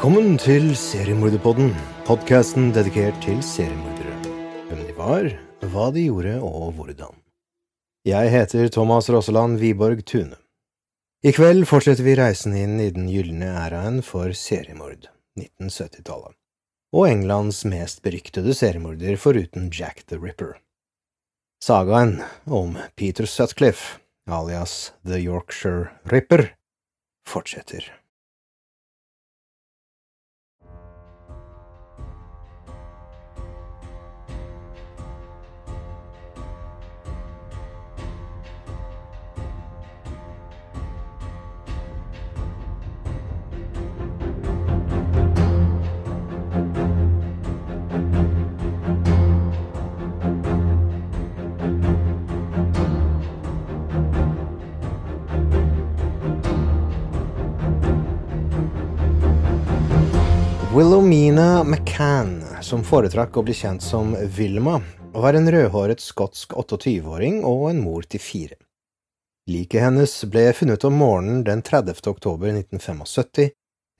Velkommen 0.00 0.38
til 0.40 0.70
Seriemorderpodden, 0.80 1.74
podkasten 2.06 2.70
dedikert 2.72 3.18
til 3.20 3.42
seriemordere. 3.44 4.14
Hvem 4.70 4.78
de 4.88 4.94
var, 4.96 5.28
hva 5.74 5.90
de 5.92 6.06
gjorde 6.06 6.38
og 6.40 6.70
hvordan. 6.78 7.18
Jeg 8.08 8.30
heter 8.32 8.72
Thomas 8.72 9.10
Rosseland 9.12 9.60
Wiborg 9.60 10.00
Tune. 10.08 10.38
I 11.20 11.34
kveld 11.36 11.68
fortsetter 11.68 12.08
vi 12.08 12.16
reisen 12.16 12.56
inn 12.56 12.80
i 12.80 12.88
den 12.96 13.12
gylne 13.12 13.52
æraen 13.66 14.00
for 14.00 14.32
seriemord, 14.32 15.04
1970-tallet, 15.36 16.32
og 16.96 17.08
Englands 17.10 17.66
mest 17.68 18.00
beryktede 18.00 18.56
seriemorder 18.56 19.20
foruten 19.20 19.68
Jack 19.68 20.06
the 20.08 20.16
Ripper. 20.16 20.62
Sagaen 21.60 22.22
om 22.48 22.78
Peter 22.96 23.28
Sutcliffe, 23.28 24.00
alias 24.24 24.94
The 25.04 25.20
Yorkshire 25.20 25.92
Ripper, 26.08 26.54
fortsetter. 27.28 27.99
Willowmina 61.10 61.64
McCann, 61.64 62.44
som 62.62 62.84
foretrakk 62.86 63.34
å 63.34 63.42
bli 63.42 63.54
kjent 63.54 63.82
som 63.82 64.12
Wilma, 64.36 64.76
var 65.10 65.34
en 65.34 65.50
rødhåret 65.50 65.98
skotsk 65.98 66.52
28-åring 66.54 67.40
og 67.42 67.64
en 67.72 67.80
mor 67.82 68.06
til 68.06 68.22
fire. 68.22 68.54
Liket 69.50 69.82
hennes 69.82 70.14
ble 70.30 70.44
funnet 70.54 70.86
om 70.86 70.94
morgenen 70.94 71.42
den 71.48 71.64
30. 71.66 71.98
oktober 72.12 72.52
1975, 72.52 73.50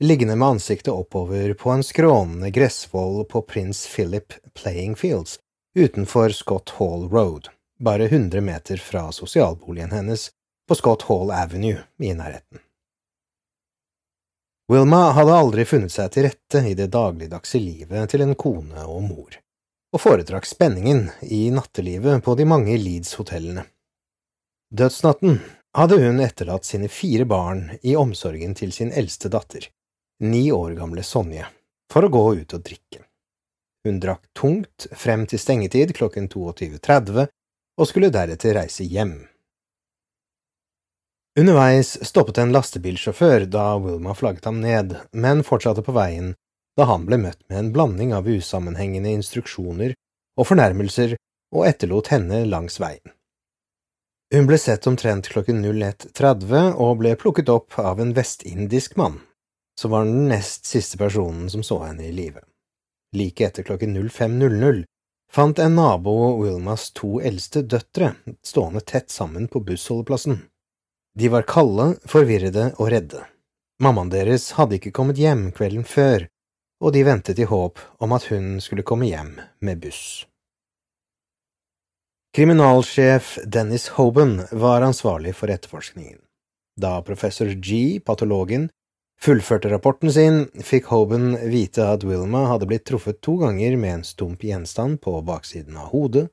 liggende 0.06 0.38
med 0.38 0.52
ansiktet 0.60 0.92
oppover 0.94 1.56
på 1.58 1.74
en 1.74 1.82
skrånende 1.82 2.54
gressvoll 2.54 3.24
på 3.26 3.42
Prins 3.42 3.82
Philip 3.90 4.38
Playing 4.54 4.94
Fields 4.94 5.40
utenfor 5.74 6.30
Scott 6.30 6.76
Hall 6.78 7.08
Road, 7.10 7.50
bare 7.82 8.06
100 8.06 8.38
meter 8.40 8.78
fra 8.78 9.08
sosialboligen 9.10 9.90
hennes 9.90 10.30
på 10.62 10.78
Scott 10.78 11.10
Hall 11.10 11.34
Avenue 11.34 11.82
i 11.98 12.14
nærheten. 12.14 12.62
Wilma 14.70 15.10
hadde 15.10 15.34
aldri 15.34 15.64
funnet 15.66 15.90
seg 15.90 16.12
til 16.14 16.28
rette 16.28 16.60
i 16.62 16.76
det 16.78 16.92
dagligdagse 16.94 17.58
livet 17.58 18.12
til 18.12 18.22
en 18.22 18.36
kone 18.38 18.84
og 18.86 19.00
mor, 19.02 19.32
og 19.90 19.98
foretrakk 19.98 20.46
spenningen 20.46 21.08
i 21.26 21.48
nattelivet 21.50 22.22
på 22.22 22.36
de 22.38 22.46
mange 22.46 22.76
Leeds-hotellene. 22.78 23.64
Dødsnatten 24.70 25.40
hadde 25.74 25.98
hun 26.04 26.22
etterlatt 26.22 26.68
sine 26.68 26.86
fire 26.86 27.26
barn 27.26 27.64
i 27.82 27.96
omsorgen 27.98 28.54
til 28.54 28.70
sin 28.70 28.94
eldste 28.94 29.32
datter, 29.34 29.66
ni 30.22 30.44
år 30.54 30.78
gamle 30.78 31.02
Sonje, 31.02 31.50
for 31.90 32.06
å 32.06 32.12
gå 32.14 32.22
ut 32.38 32.54
og 32.54 32.62
drikke. 32.70 33.02
Hun 33.82 33.98
drakk 33.98 34.22
tungt 34.38 34.86
frem 34.94 35.26
til 35.26 35.42
stengetid 35.42 35.96
klokken 35.98 36.30
22.30 36.30 37.26
og 37.26 37.90
skulle 37.90 38.14
deretter 38.14 38.54
reise 38.54 38.86
hjem. 38.86 39.16
Underveis 41.40 41.94
stoppet 42.04 42.38
en 42.38 42.50
lastebilsjåfør 42.52 43.46
da 43.48 43.78
Wilma 43.80 44.12
flagget 44.14 44.44
ham 44.44 44.58
ned, 44.60 44.96
men 45.12 45.38
fortsatte 45.46 45.80
på 45.86 45.94
veien 45.96 46.34
da 46.76 46.84
han 46.90 47.06
ble 47.08 47.16
møtt 47.22 47.40
med 47.48 47.58
en 47.58 47.70
blanding 47.72 48.12
av 48.12 48.28
usammenhengende 48.28 49.14
instruksjoner 49.16 49.94
og 50.36 50.48
fornærmelser 50.50 51.14
og 51.54 51.64
etterlot 51.70 52.10
henne 52.12 52.42
langs 52.50 52.76
veien. 52.82 53.14
Hun 54.34 54.50
ble 54.50 54.58
sett 54.60 54.84
omtrent 54.90 55.30
klokken 55.32 55.64
01.30 55.64 56.76
og 56.76 57.00
ble 57.00 57.14
plukket 57.16 57.48
opp 57.48 57.78
av 57.80 58.04
en 58.04 58.12
vestindisk 58.18 59.00
mann, 59.00 59.16
som 59.80 59.96
var 59.96 60.04
den 60.04 60.28
nest 60.28 60.68
siste 60.68 61.00
personen 61.00 61.48
som 61.48 61.64
så 61.64 61.80
henne 61.86 62.04
i 62.10 62.12
live. 62.12 62.44
Like 63.16 63.48
etter 63.48 63.64
klokken 63.64 63.96
05.00 63.96 64.84
fant 65.32 65.58
en 65.58 65.80
nabo 65.80 66.36
Wilmas 66.42 66.90
to 66.92 67.16
eldste 67.24 67.64
døtre 67.64 68.12
stående 68.44 68.84
tett 68.84 69.08
sammen 69.08 69.48
på 69.48 69.64
bussholdeplassen. 69.64 70.42
De 71.18 71.28
var 71.28 71.42
kalde, 71.42 71.94
forvirrede 72.06 72.70
og 72.78 72.90
redde. 72.92 73.24
Mammaen 73.82 74.10
deres 74.12 74.52
hadde 74.58 74.76
ikke 74.78 74.92
kommet 74.94 75.18
hjem 75.18 75.48
kvelden 75.56 75.86
før, 75.88 76.26
og 76.80 76.94
de 76.94 77.04
ventet 77.04 77.40
i 77.40 77.48
håp 77.48 77.80
om 78.00 78.12
at 78.16 78.28
hun 78.30 78.58
skulle 78.60 78.86
komme 78.86 79.08
hjem 79.08 79.38
med 79.60 79.80
buss. 79.82 80.26
Kriminalsjef 82.36 83.38
Dennis 83.44 83.88
Hoban 83.96 84.44
var 84.52 84.84
ansvarlig 84.86 85.34
for 85.34 85.50
etterforskningen. 85.50 86.20
Da 86.80 87.00
professor 87.02 87.50
G, 87.58 87.98
patologen, 88.06 88.68
fullførte 89.20 89.72
rapporten 89.72 90.12
sin, 90.14 90.44
fikk 90.62 90.92
Hoban 90.92 91.34
vite 91.50 91.88
at 91.90 92.06
Wilma 92.06 92.44
hadde 92.52 92.68
blitt 92.70 92.86
truffet 92.86 93.18
to 93.24 93.34
ganger 93.40 93.74
med 93.76 93.96
en 93.96 94.06
stump 94.06 94.44
gjenstand 94.46 95.00
på 95.02 95.16
baksiden 95.26 95.76
av 95.76 95.90
hodet, 95.90 96.28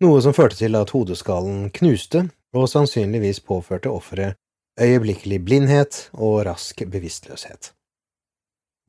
noe 0.00 0.22
som 0.24 0.34
førte 0.34 0.56
til 0.58 0.80
at 0.80 0.94
hodeskallen 0.96 1.68
knuste 1.76 2.24
og 2.54 2.68
sannsynligvis 2.70 3.42
påførte 3.44 3.90
offeret 3.90 4.38
øyeblikkelig 4.80 5.40
blindhet 5.44 6.08
og 6.12 6.44
rask 6.46 6.82
bevisstløshet. 6.90 7.72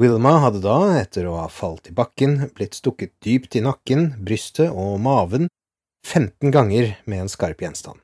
Wilma 0.02 0.40
hadde 0.44 0.60
da, 0.60 0.78
etter 1.00 1.28
å 1.30 1.38
ha 1.40 1.48
falt 1.48 1.88
i 1.88 1.94
bakken, 1.96 2.50
blitt 2.56 2.76
stukket 2.76 3.14
dypt 3.24 3.56
i 3.56 3.64
nakken, 3.64 4.10
brystet 4.20 4.74
og 4.74 4.98
maven 5.00 5.48
15 6.06 6.52
ganger 6.52 6.98
med 7.06 7.26
en 7.26 7.32
skarp 7.32 7.64
gjenstand. 7.64 8.02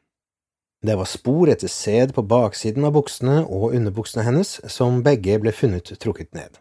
Det 0.81 0.95
var 0.97 1.05
spor 1.05 1.51
etter 1.51 1.69
sæd 1.69 2.15
på 2.15 2.23
baksiden 2.25 2.87
av 2.87 2.95
buksene 2.95 3.43
og 3.43 3.75
underbuksene 3.77 4.23
hennes, 4.25 4.55
som 4.71 5.03
begge 5.05 5.37
ble 5.43 5.53
funnet 5.53 5.91
trukket 6.01 6.31
ned. 6.33 6.55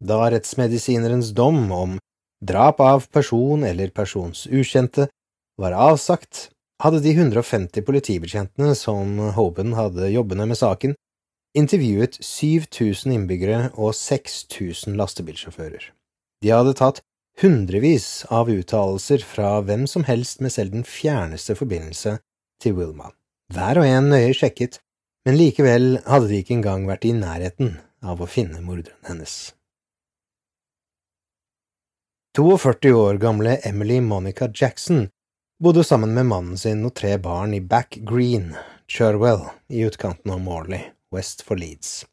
Da 0.00 0.22
rettsmedisinerens 0.30 1.34
dom 1.36 1.66
om 1.72 1.98
drap 2.44 2.80
av 2.80 3.08
person 3.12 3.64
eller 3.64 3.92
persons 3.92 4.46
ukjente 4.46 5.08
var 5.60 5.76
avsagt, 5.76 6.50
hadde 6.82 7.00
de 7.04 7.12
150 7.16 7.84
politibetjentene 7.86 8.74
som 8.76 9.18
Hoban 9.36 9.74
hadde 9.76 10.10
jobbende 10.12 10.46
med 10.50 10.58
saken, 10.60 10.94
intervjuet 11.56 12.18
7000 12.20 13.14
innbyggere 13.16 13.70
og 13.74 13.94
6000 13.96 14.96
lastebilsjåfører. 15.00 15.90
De 16.44 16.52
hadde 16.52 16.76
tatt 16.76 17.00
hundrevis 17.40 18.26
av 18.32 18.50
uttalelser 18.52 19.24
fra 19.24 19.58
hvem 19.64 19.86
som 19.88 20.04
helst 20.08 20.42
med 20.44 20.52
selv 20.52 20.76
den 20.76 20.84
fjerneste 20.88 21.56
forbindelse 21.56 22.18
til 22.62 22.76
Wilma. 22.76 23.12
Hver 23.52 23.80
og 23.80 23.88
en 23.88 24.10
nøye 24.12 24.34
sjekket, 24.36 24.80
men 25.26 25.38
likevel 25.38 26.00
hadde 26.06 26.30
de 26.30 26.40
ikke 26.40 26.56
engang 26.58 26.86
vært 26.88 27.06
i 27.08 27.12
nærheten 27.16 27.76
av 28.04 28.20
å 28.20 28.28
finne 28.30 28.60
morderen 28.64 29.08
hennes. 29.08 29.36
42 32.36 32.92
år 32.92 33.16
gamle 33.16 33.56
Emily 33.64 33.96
Monica 34.04 34.50
Jackson 34.52 35.06
bodde 35.58 35.84
sammen 35.84 36.14
med 36.14 36.26
mannen 36.26 36.58
sin 36.58 36.84
og 36.84 36.94
tre 36.94 37.16
barn 37.18 37.54
i 37.54 37.60
Back 37.60 37.96
Green, 37.96 38.54
Cherwell, 38.88 39.40
i 39.68 39.84
utkanten 39.86 40.30
av 40.30 40.40
Morley, 40.40 40.80
west 41.14 41.42
for 41.42 41.56
Leeds. 41.56 42.04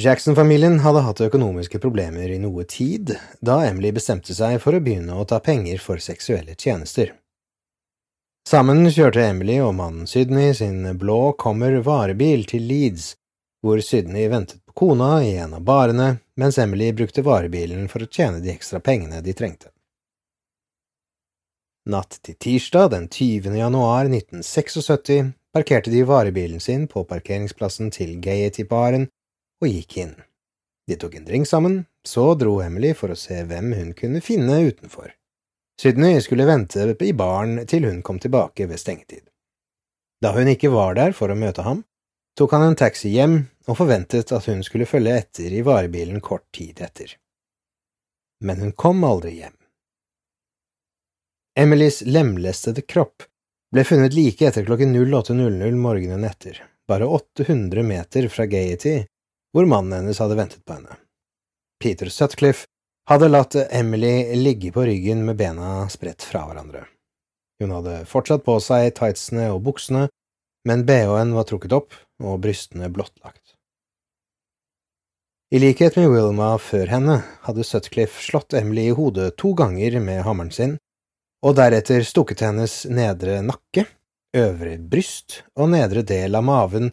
Jackson-familien 0.00 0.78
hadde 0.80 1.02
hatt 1.04 1.20
økonomiske 1.20 1.78
problemer 1.82 2.30
i 2.30 2.38
noe 2.40 2.64
tid, 2.64 3.16
da 3.40 3.60
Emily 3.66 3.90
bestemte 3.92 4.34
seg 4.34 4.60
for 4.62 4.76
å 4.76 4.80
begynne 4.80 5.18
å 5.18 5.26
ta 5.28 5.40
penger 5.44 5.82
for 5.82 6.00
seksuelle 6.00 6.54
tjenester. 6.54 7.12
Sammen 8.48 8.86
kjørte 8.88 9.26
Emily 9.26 9.58
og 9.60 9.74
mannen 9.76 10.06
Sydney 10.08 10.54
sin 10.56 10.86
blå 10.98 11.34
Kommer 11.38 11.76
varebil 11.84 12.46
til 12.48 12.64
Leeds, 12.64 13.12
hvor 13.60 13.82
Sydney 13.84 14.30
ventet 14.32 14.62
på 14.64 14.72
kona 14.86 15.18
i 15.26 15.34
en 15.36 15.58
av 15.58 15.66
barene, 15.66 16.14
mens 16.40 16.58
Emily 16.58 16.94
brukte 16.96 17.26
varebilen 17.26 17.90
for 17.90 18.06
å 18.06 18.08
tjene 18.08 18.40
de 18.40 18.54
ekstra 18.54 18.80
pengene 18.80 19.20
de 19.20 19.36
trengte. 19.36 19.68
Natt 21.88 22.18
til 22.20 22.36
tirsdag 22.36 22.90
den 22.92 23.06
20. 23.08 23.54
januar 23.56 24.04
1976 24.04 25.32
parkerte 25.54 25.90
de 25.90 26.02
varebilen 26.04 26.60
sin 26.60 26.84
på 26.86 27.06
parkeringsplassen 27.08 27.88
til 27.90 28.18
Gaiety-baren 28.20 29.06
og 29.62 29.68
gikk 29.68 29.96
inn. 30.02 30.12
De 30.84 30.98
tok 31.00 31.16
en 31.16 31.24
drink 31.24 31.48
sammen, 31.48 31.86
så 32.04 32.34
dro 32.36 32.58
Emily 32.60 32.92
for 32.92 33.14
å 33.14 33.16
se 33.16 33.38
hvem 33.48 33.72
hun 33.78 33.94
kunne 33.96 34.20
finne 34.20 34.58
utenfor. 34.68 35.14
Sydney 35.80 36.20
skulle 36.20 36.44
vente 36.44 36.84
i 36.84 37.12
baren 37.16 37.64
til 37.64 37.86
hun 37.88 38.02
kom 38.02 38.18
tilbake 38.20 38.66
ved 38.68 38.80
stengetid. 38.82 39.24
Da 40.20 40.34
hun 40.36 40.52
ikke 40.52 40.68
var 40.68 40.98
der 40.98 41.16
for 41.16 41.32
å 41.32 41.38
møte 41.38 41.64
ham, 41.64 41.86
tok 42.36 42.52
han 42.52 42.66
en 42.66 42.76
taxi 42.76 43.14
hjem 43.14 43.46
og 43.70 43.78
forventet 43.80 44.34
at 44.36 44.50
hun 44.52 44.60
skulle 44.66 44.88
følge 44.88 45.16
etter 45.16 45.48
i 45.48 45.64
varebilen 45.64 46.20
kort 46.20 46.44
tid 46.52 46.84
etter. 46.84 47.16
Men 48.44 48.60
hun 48.60 48.76
kom 48.76 49.00
aldri 49.04 49.38
hjem. 49.38 49.56
Emilys 51.60 52.02
lemlestede 52.02 52.80
kropp 52.82 53.26
ble 53.74 53.82
funnet 53.84 54.14
like 54.16 54.46
etter 54.48 54.64
klokken 54.64 54.94
08.00 54.96 55.74
morgenen 55.76 56.24
etter, 56.24 56.56
bare 56.88 57.04
800 57.04 57.82
meter 57.84 58.28
fra 58.32 58.46
Gaiety, 58.48 59.02
hvor 59.52 59.68
mannen 59.68 59.92
hennes 59.98 60.22
hadde 60.24 60.38
ventet 60.38 60.64
på 60.64 60.78
henne. 60.78 60.96
Peter 61.84 62.08
Sutcliffe 62.08 62.64
hadde 63.12 63.28
latt 63.28 63.58
Emily 63.60 64.32
ligge 64.40 64.72
på 64.72 64.86
ryggen 64.88 65.26
med 65.28 65.36
bena 65.36 65.84
spredt 65.92 66.24
fra 66.24 66.46
hverandre. 66.48 66.86
Hun 67.60 67.76
hadde 67.76 68.00
fortsatt 68.08 68.48
på 68.48 68.56
seg 68.64 68.94
tightsene 68.96 69.50
og 69.52 69.60
buksene, 69.68 70.08
men 70.64 70.88
bh-en 70.88 71.36
var 71.36 71.44
trukket 71.44 71.76
opp 71.76 71.92
og 72.24 72.40
brystene 72.40 72.88
blottlagt. 72.88 73.58
I 75.52 75.60
likhet 75.60 76.00
med 76.00 76.08
Wilma 76.14 76.54
før 76.56 76.88
henne 76.88 77.20
hadde 77.44 77.68
Sutcliffe 77.68 78.24
slått 78.24 78.56
Emily 78.56 78.88
i 78.88 78.96
hodet 78.96 79.34
to 79.36 79.52
ganger 79.58 80.00
med 80.00 80.24
hammeren 80.24 80.56
sin, 80.56 80.80
og 81.46 81.56
deretter 81.56 82.04
stukket 82.04 82.44
hennes 82.44 82.82
nedre 82.90 83.40
nakke, 83.44 83.86
øvre 84.36 84.76
bryst 84.78 85.42
og 85.56 85.72
nedre 85.72 86.04
del 86.06 86.36
av 86.36 86.44
maven 86.46 86.90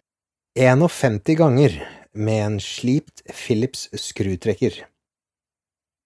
51 0.58 1.34
ganger 1.38 1.74
med 2.18 2.44
en 2.44 2.60
slipt 2.60 3.22
Philips 3.30 3.88
skrutrekker. 3.92 4.86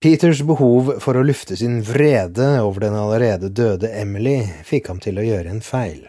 Peters 0.02 0.42
behov 0.42 0.96
for 1.00 1.14
å 1.14 1.22
lufte 1.22 1.56
sin 1.56 1.78
vrede 1.86 2.48
over 2.60 2.82
den 2.88 2.96
allerede 2.98 3.52
døde 3.54 3.92
Emily 3.94 4.40
fikk 4.66 4.90
ham 4.90 4.98
til 5.00 5.20
å 5.20 5.26
gjøre 5.26 5.52
en 5.54 5.62
feil. 5.62 6.02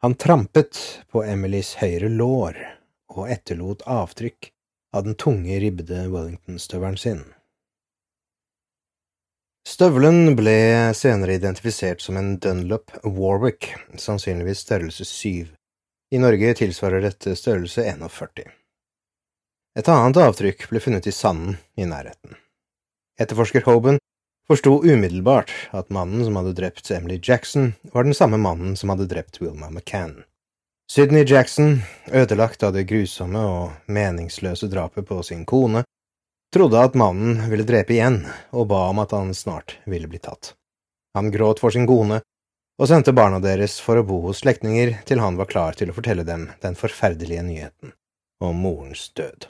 Han 0.00 0.16
trampet 0.16 0.80
på 1.12 1.22
Emilys 1.24 1.74
høyre 1.82 2.08
lår 2.08 2.56
og 3.12 3.28
etterlot 3.28 3.84
avtrykk 3.84 4.50
av 4.96 5.04
den 5.04 5.18
tunge, 5.20 5.58
ribbede 5.60 6.06
Wellington-støvelen 6.08 6.96
sin. 7.00 7.22
Støvelen 9.64 10.34
ble 10.36 10.92
senere 10.92 11.38
identifisert 11.38 12.02
som 12.04 12.18
en 12.20 12.34
Dunlop 12.38 12.92
Warwick, 13.02 13.70
sannsynligvis 13.96 14.60
størrelse 14.66 15.06
7. 15.08 15.48
I 16.12 16.20
Norge 16.20 16.52
tilsvarer 16.58 17.00
dette 17.00 17.32
størrelse 17.36 17.86
41. 17.88 18.44
Et 19.78 19.88
annet 19.88 20.20
avtrykk 20.20 20.68
ble 20.68 20.82
funnet 20.84 21.08
i 21.08 21.14
sanden 21.16 21.56
i 21.80 21.88
nærheten. 21.88 22.36
Etterforsker 23.16 23.64
Hoban 23.64 23.98
forsto 24.46 24.82
umiddelbart 24.84 25.50
at 25.72 25.88
mannen 25.88 26.24
som 26.24 26.36
hadde 26.36 26.52
drept 26.60 26.90
Emily 26.90 27.18
Jackson, 27.22 27.72
var 27.92 28.04
den 28.04 28.14
samme 28.14 28.36
mannen 28.36 28.76
som 28.76 28.92
hadde 28.92 29.08
drept 29.08 29.40
Wilma 29.40 29.70
McCann. 29.70 30.24
Sydney 30.92 31.24
Jackson, 31.24 31.80
ødelagt 32.12 32.62
av 32.62 32.74
det 32.76 32.84
grusomme 32.84 33.40
og 33.40 33.72
meningsløse 33.88 34.68
drapet 34.68 35.08
på 35.08 35.22
sin 35.24 35.46
kone, 35.48 35.86
trodde 36.54 36.78
at 36.80 36.94
mannen 36.98 37.42
ville 37.50 37.66
drepe 37.66 37.96
igjen, 37.96 38.22
og 38.54 38.68
ba 38.70 38.86
om 38.92 39.02
at 39.02 39.14
han 39.16 39.34
snart 39.34 39.76
ville 39.90 40.08
bli 40.10 40.20
tatt. 40.22 40.54
Han 41.18 41.32
gråt 41.34 41.62
for 41.62 41.74
sin 41.74 41.88
kone 41.90 42.20
og 42.80 42.90
sendte 42.90 43.14
barna 43.14 43.38
deres 43.42 43.76
for 43.82 43.98
å 43.98 44.06
bo 44.06 44.20
hos 44.28 44.42
slektninger 44.42 44.96
til 45.08 45.22
han 45.22 45.38
var 45.38 45.50
klar 45.50 45.78
til 45.78 45.90
å 45.90 45.96
fortelle 45.96 46.26
dem 46.26 46.48
den 46.62 46.78
forferdelige 46.78 47.42
nyheten 47.46 47.94
om 48.42 48.62
morens 48.62 49.08
død. 49.14 49.48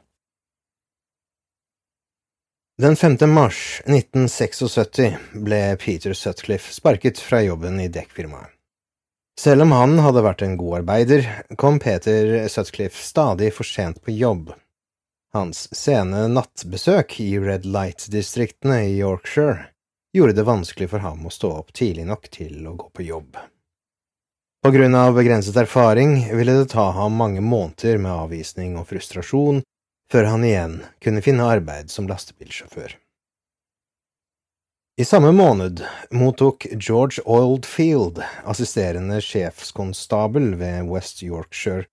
Den 2.83 2.97
5. 2.99 3.21
mars 3.31 3.59
1976 3.87 5.39
ble 5.47 5.61
Peter 5.79 6.17
Sutcliffe 6.19 6.75
sparket 6.75 7.21
fra 7.23 7.39
jobben 7.45 7.79
i 7.81 7.87
dekkfirmaet. 7.87 8.51
Selv 9.39 9.65
om 9.65 9.73
han 9.75 9.99
hadde 10.03 10.23
vært 10.23 10.43
en 10.47 10.57
god 10.59 10.81
arbeider, 10.81 11.25
kom 11.59 11.81
Peter 11.83 12.49
Sutcliffe 12.51 12.99
stadig 12.99 13.53
for 13.55 13.67
sent 13.67 14.01
på 14.03 14.15
jobb. 14.15 14.53
Hans 15.35 15.67
sene 15.75 16.29
nattbesøk 16.31 17.17
i 17.21 17.33
Red 17.43 17.65
Light-distriktene 17.67 18.85
i 18.87 19.01
Yorkshire 19.01 19.65
gjorde 20.15 20.37
det 20.39 20.45
vanskelig 20.47 20.87
for 20.93 21.03
ham 21.03 21.25
å 21.27 21.33
stå 21.35 21.49
opp 21.57 21.73
tidlig 21.75 22.05
nok 22.07 22.29
til 22.31 22.69
å 22.71 22.77
gå 22.79 22.87
på 22.95 23.03
jobb. 23.03 23.41
På 24.63 24.71
grunn 24.71 24.95
av 24.95 25.17
begrenset 25.17 25.57
erfaring 25.59 26.21
ville 26.31 26.55
det 26.61 26.69
ta 26.71 26.85
ham 26.95 27.19
mange 27.19 27.43
måneder 27.43 27.99
med 27.99 28.15
avvisning 28.15 28.77
og 28.79 28.87
frustrasjon 28.93 29.59
før 30.13 30.29
han 30.31 30.47
igjen 30.47 30.77
kunne 31.03 31.25
finne 31.27 31.49
arbeid 31.51 31.91
som 31.91 32.07
lastebilsjåfør. 32.07 32.95
I 35.03 35.05
samme 35.05 35.33
måned 35.35 35.83
mottok 36.15 36.69
George 36.79 37.27
Oldfield, 37.27 38.23
assisterende 38.47 39.19
sjefskonstabel 39.19 40.53
ved 40.63 40.87
West 40.95 41.27
Yorkshire 41.27 41.89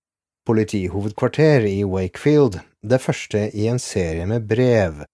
politihovedkvarter 0.46 1.66
i 1.68 1.84
Wakefield, 1.84 2.60
det 2.82 2.98
første 3.02 3.48
i 3.54 3.68
en 3.70 3.78
serie 3.78 4.26
med 4.26 4.46
brev 4.46 5.04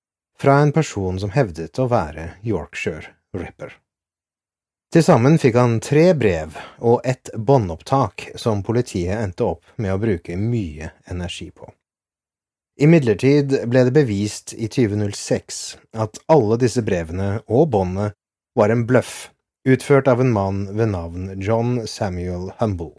fra 0.41 0.61
en 0.63 0.73
person 0.73 1.19
som 1.21 1.35
hevdet 1.35 1.79
å 1.79 1.89
være 1.91 2.31
Yorkshire 2.47 3.13
Ripper. 3.37 3.75
Til 4.89 5.05
sammen 5.05 5.37
fikk 5.37 5.59
han 5.61 5.81
tre 5.85 6.15
brev 6.17 6.55
og 6.79 7.03
ett 7.05 7.29
båndopptak 7.37 8.31
som 8.41 8.63
politiet 8.65 9.19
endte 9.19 9.45
opp 9.45 9.75
med 9.77 9.93
å 9.93 10.01
bruke 10.01 10.37
mye 10.41 10.95
energi 11.13 11.51
på. 11.53 11.69
Imidlertid 12.81 13.53
ble 13.69 13.83
det 13.85 13.93
bevist 13.93 14.55
i 14.55 14.71
2006 14.71 15.59
at 15.99 16.21
alle 16.31 16.57
disse 16.63 16.85
brevene 16.87 17.41
og 17.51 17.69
båndet 17.75 18.15
var 18.57 18.73
en 18.73 18.87
bløff, 18.89 19.29
utført 19.69 20.09
av 20.09 20.23
en 20.23 20.33
mann 20.33 20.63
ved 20.79 20.95
navn 20.95 21.35
John 21.43 21.83
Samuel 21.91 22.53
Humble. 22.63 22.95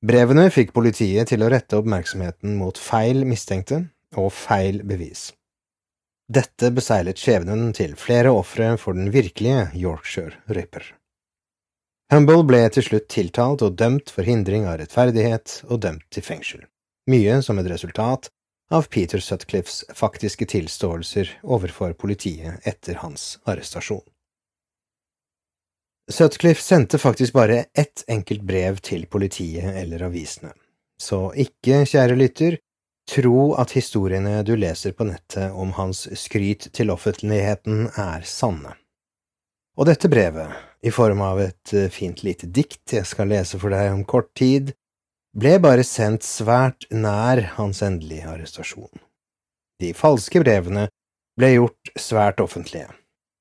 Brevene 0.00 0.46
fikk 0.48 0.70
politiet 0.72 1.28
til 1.28 1.42
å 1.44 1.50
rette 1.52 1.76
oppmerksomheten 1.76 2.54
mot 2.56 2.78
feil 2.80 3.26
mistenkte 3.28 3.82
og 4.16 4.30
feil 4.32 4.78
bevis. 4.88 5.26
Dette 6.30 6.70
beseilet 6.72 7.20
skjebnen 7.20 7.74
til 7.76 7.92
flere 8.00 8.32
ofre 8.32 8.70
for 8.80 8.96
den 8.96 9.10
virkelige 9.12 9.66
Yorkshire 9.76 10.38
Ripper. 10.56 10.86
Humble 12.14 12.46
ble 12.48 12.62
til 12.72 12.86
slutt 12.86 13.10
tiltalt 13.12 13.60
og 13.66 13.76
dømt 13.76 14.08
for 14.14 14.24
hindring 14.24 14.64
av 14.70 14.78
rettferdighet 14.80 15.58
og 15.68 15.82
dømt 15.84 16.06
til 16.08 16.24
fengsel, 16.24 16.62
mye 17.10 17.36
som 17.44 17.60
et 17.60 17.68
resultat 17.68 18.30
av 18.72 18.88
Peter 18.88 19.20
Sutcliffes 19.20 19.82
faktiske 19.92 20.48
tilståelser 20.48 21.36
overfor 21.44 21.92
politiet 21.92 22.64
etter 22.64 23.02
hans 23.04 23.34
arrestasjon. 23.44 24.06
Sutcliffe 26.10 26.62
sendte 26.62 26.98
faktisk 26.98 27.32
bare 27.32 27.64
ett 27.74 28.04
enkelt 28.08 28.42
brev 28.42 28.80
til 28.82 29.06
politiet 29.06 29.76
eller 29.78 30.02
avisene, 30.08 30.50
så 30.98 31.30
ikke, 31.38 31.84
kjære 31.86 32.16
lytter, 32.18 32.56
tro 33.10 33.52
at 33.58 33.74
historiene 33.74 34.40
du 34.46 34.56
leser 34.58 34.94
på 34.96 35.06
nettet 35.06 35.54
om 35.54 35.72
hans 35.78 36.08
skryt 36.18 36.68
til 36.74 36.90
offentligheten 36.90 37.88
er 37.94 38.26
sanne. 38.26 38.74
Og 39.78 39.86
dette 39.86 40.10
brevet, 40.10 40.50
i 40.82 40.90
form 40.90 41.22
av 41.22 41.40
et 41.44 41.74
fint 41.94 42.24
lite 42.26 42.48
dikt 42.50 42.96
jeg 42.96 43.06
skal 43.06 43.30
lese 43.30 43.60
for 43.60 43.70
deg 43.70 43.92
om 43.94 44.02
kort 44.04 44.32
tid, 44.38 44.74
ble 45.36 45.58
bare 45.62 45.86
sendt 45.86 46.26
svært 46.26 46.88
nær 46.90 47.42
hans 47.54 47.84
endelige 47.86 48.26
arrestasjon. 48.26 48.90
De 49.80 49.94
falske 49.94 50.42
brevene 50.42 50.88
ble 51.38 51.54
gjort 51.54 51.92
svært 51.96 52.42
offentlige, 52.42 52.90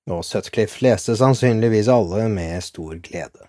og 0.09 0.25
Sutcliffe 0.25 0.83
leste 0.85 1.15
sannsynligvis 1.17 1.89
alle 1.91 2.27
med 2.31 2.63
stor 2.65 2.97
glede. 3.05 3.47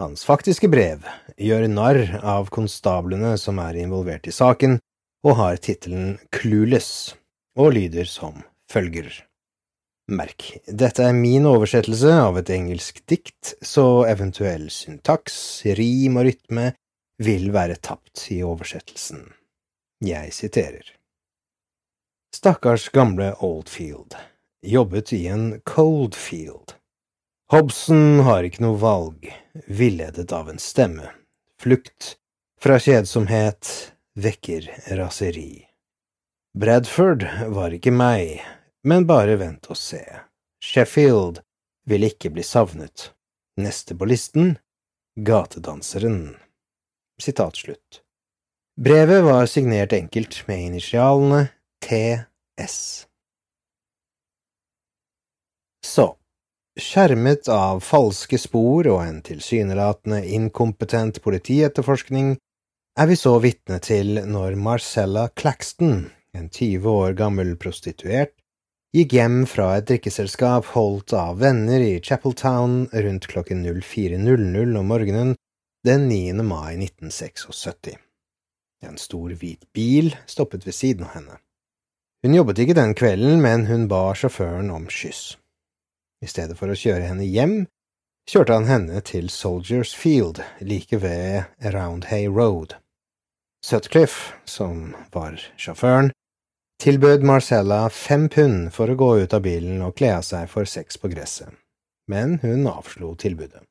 Hans 0.00 0.24
faktiske 0.24 0.68
brev 0.72 1.04
gjør 1.36 1.66
narr 1.68 2.20
av 2.24 2.48
konstablene 2.52 3.34
som 3.40 3.58
er 3.60 3.82
involvert 3.82 4.28
i 4.30 4.32
saken, 4.32 4.78
og 5.26 5.36
har 5.36 5.58
tittelen 5.60 6.14
Clueless, 6.32 7.16
og 7.58 7.74
lyder 7.76 8.08
som 8.08 8.40
følger. 8.72 9.10
Merk, 10.10 10.46
dette 10.66 11.04
er 11.04 11.14
min 11.14 11.44
oversettelse 11.46 12.14
av 12.22 12.40
et 12.40 12.48
engelsk 12.50 13.02
dikt, 13.06 13.52
så 13.62 14.06
eventuell 14.10 14.70
syntaks, 14.72 15.36
rim 15.78 16.16
og 16.18 16.26
rytme 16.30 16.70
vil 17.20 17.50
være 17.54 17.76
tapt 17.84 18.24
i 18.34 18.40
oversettelsen. 18.42 19.22
Jeg 20.00 20.32
siterer. 20.32 20.96
Stakkars 22.34 22.88
gamle 22.94 23.34
Oldfield, 23.44 24.16
jobbet 24.62 25.12
i 25.12 25.26
en 25.26 25.60
coldfield. 25.64 26.74
Hobson 27.50 28.20
har 28.20 28.46
ikke 28.46 28.62
noe 28.62 28.78
valg, 28.78 29.26
villedet 29.66 30.32
av 30.32 30.50
en 30.52 30.60
stemme, 30.62 31.08
flukt 31.58 32.14
fra 32.62 32.78
kjedsomhet 32.78 33.70
vekker 34.14 34.68
raseri. 34.98 35.66
Bradford 36.54 37.26
var 37.54 37.74
ikke 37.74 37.94
meg, 37.94 38.40
men 38.86 39.06
bare 39.06 39.38
vent 39.40 39.70
og 39.70 39.78
se. 39.78 40.02
Sheffield 40.62 41.40
vil 41.88 42.06
ikke 42.06 42.30
bli 42.34 42.44
savnet. 42.46 43.10
Neste 43.60 43.96
på 43.96 44.06
listen 44.06 44.56
Gatedanseren. 45.16 46.36
Sitat 47.20 47.56
slutt. 47.56 48.00
Brevet 48.80 49.24
var 49.24 49.46
signert 49.46 49.92
enkelt 49.92 50.42
med 50.48 50.66
initialene 50.70 51.48
TS. 51.84 53.09
Så, 55.86 56.16
skjermet 56.80 57.48
av 57.48 57.80
falske 57.84 58.38
spor 58.38 58.88
og 58.90 59.02
en 59.04 59.20
tilsynelatende 59.24 60.20
inkompetent 60.36 61.22
politietterforskning, 61.24 62.36
er 63.00 63.08
vi 63.08 63.16
så 63.16 63.36
vitne 63.40 63.78
til 63.80 64.20
når 64.28 64.58
Marcella 64.60 65.28
Claxton, 65.36 66.10
en 66.36 66.48
20 66.48 66.90
år 66.90 67.16
gammel 67.18 67.54
prostituert, 67.58 68.34
gikk 68.94 69.14
hjem 69.14 69.44
fra 69.46 69.76
et 69.78 69.86
drikkeselskap 69.88 70.72
holdt 70.74 71.14
av 71.14 71.38
venner 71.42 71.80
i 71.80 72.00
Chapeltown 72.02 72.88
rundt 72.92 73.28
klokken 73.30 73.62
04.00 73.64 74.76
om 74.78 74.90
morgenen 74.90 75.36
den 75.86 76.08
9. 76.08 76.42
mai 76.44 76.74
1976. 76.76 77.96
En 78.84 78.98
stor, 78.98 79.30
hvit 79.30 79.64
bil 79.72 80.14
stoppet 80.26 80.66
ved 80.66 80.74
siden 80.74 81.06
av 81.06 81.14
henne. 81.14 81.38
Hun 82.24 82.34
jobbet 82.36 82.60
ikke 82.64 82.76
den 82.76 82.92
kvelden, 82.96 83.40
men 83.40 83.66
hun 83.68 83.86
ba 83.88 84.10
sjåføren 84.16 84.68
om 84.74 84.88
skyss. 84.92 85.38
I 86.20 86.28
stedet 86.28 86.58
for 86.58 86.68
å 86.68 86.76
kjøre 86.76 87.06
henne 87.08 87.24
hjem, 87.24 87.64
kjørte 88.28 88.58
han 88.58 88.68
henne 88.68 89.00
til 89.08 89.30
Soldiers 89.32 89.94
Field, 89.96 90.42
like 90.60 90.98
ved 91.00 91.48
Roundhay 91.64 92.28
Road. 92.28 92.76
Sutcliffe, 93.64 94.34
som 94.44 94.94
var 95.12 95.40
sjåføren, 95.56 96.12
tilbød 96.80 97.24
Marcella 97.24 97.86
fem 97.92 98.28
pund 98.32 98.68
for 98.72 98.92
å 98.92 98.98
gå 99.00 99.10
ut 99.24 99.34
av 99.36 99.44
bilen 99.44 99.80
og 99.84 99.96
kle 99.96 100.14
av 100.18 100.24
seg 100.28 100.48
for 100.52 100.68
sex 100.68 101.00
på 101.00 101.08
gresset, 101.12 101.52
men 102.08 102.38
hun 102.44 102.68
avslo 102.68 103.14
tilbudet. 103.20 103.64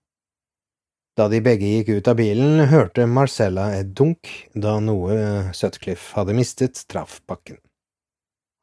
Da 1.18 1.27
de 1.27 1.41
begge 1.44 1.68
gikk 1.68 1.89
ut 2.00 2.08
av 2.08 2.15
bilen, 2.15 2.62
hørte 2.72 3.06
Marcella 3.10 3.74
et 3.75 3.91
dunk 3.98 4.29
da 4.56 4.77
noe 4.79 5.51
Sutcliffe 5.58 6.15
hadde 6.15 6.38
mistet, 6.38 6.82
traff 6.88 7.20
bakken. 7.27 7.60